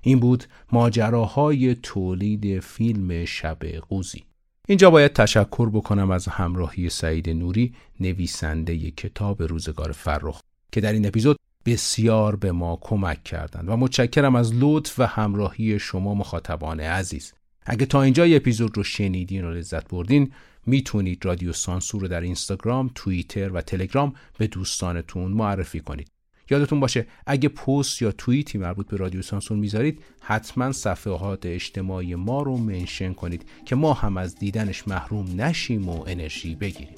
این 0.00 0.20
بود 0.20 0.44
ماجراهای 0.72 1.74
تولید 1.74 2.60
فیلم 2.60 3.24
شب 3.24 3.66
قوزی. 3.66 4.24
اینجا 4.68 4.90
باید 4.90 5.12
تشکر 5.12 5.70
بکنم 5.70 6.10
از 6.10 6.28
همراهی 6.28 6.88
سعید 6.88 7.30
نوری 7.30 7.74
نویسنده 8.00 8.90
کتاب 8.90 9.42
روزگار 9.42 9.92
فرخ 9.92 10.40
که 10.72 10.80
در 10.80 10.92
این 10.92 11.06
اپیزود 11.06 11.36
بسیار 11.66 12.36
به 12.36 12.52
ما 12.52 12.78
کمک 12.80 13.24
کردند 13.24 13.68
و 13.68 13.76
متشکرم 13.76 14.36
از 14.36 14.52
لطف 14.54 14.98
و 14.98 15.06
همراهی 15.06 15.78
شما 15.78 16.14
مخاطبان 16.14 16.80
عزیز. 16.80 17.32
اگه 17.66 17.86
تا 17.86 18.02
اینجا 18.02 18.26
یه 18.26 18.36
اپیزود 18.36 18.76
رو 18.76 18.82
شنیدین 18.82 19.44
و 19.44 19.50
لذت 19.50 19.88
بردین 19.88 20.32
می‌تونید 20.66 21.24
رادیو 21.24 21.52
سانسور 21.52 22.00
رو 22.00 22.08
در 22.08 22.20
اینستاگرام، 22.20 22.90
توییتر 22.94 23.50
و 23.52 23.60
تلگرام 23.60 24.14
به 24.38 24.46
دوستانتون 24.46 25.32
معرفی 25.32 25.80
کنید. 25.80 26.08
یادتون 26.50 26.80
باشه 26.80 27.06
اگه 27.26 27.48
پست 27.48 28.02
یا 28.02 28.12
توییتی 28.12 28.58
مربوط 28.58 28.88
به 28.88 28.96
رادیو 28.96 29.22
سانسور 29.22 29.56
می‌ذارید 29.56 30.02
حتما 30.20 30.72
صفحات 30.72 31.46
اجتماعی 31.46 32.14
ما 32.14 32.42
رو 32.42 32.56
منشن 32.56 33.12
کنید 33.12 33.44
که 33.66 33.76
ما 33.76 33.92
هم 33.92 34.16
از 34.16 34.36
دیدنش 34.36 34.88
محروم 34.88 35.40
نشیم 35.40 35.88
و 35.88 36.04
انرژی 36.06 36.54
بگیریم. 36.54 36.94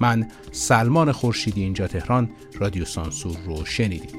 من 0.00 0.30
سلمان 0.52 1.12
خورشیدی 1.12 1.62
اینجا 1.62 1.86
تهران 1.86 2.30
رادیو 2.60 2.84
سانسور 2.84 3.36
رو 3.46 3.64
شنیدید. 3.64 4.14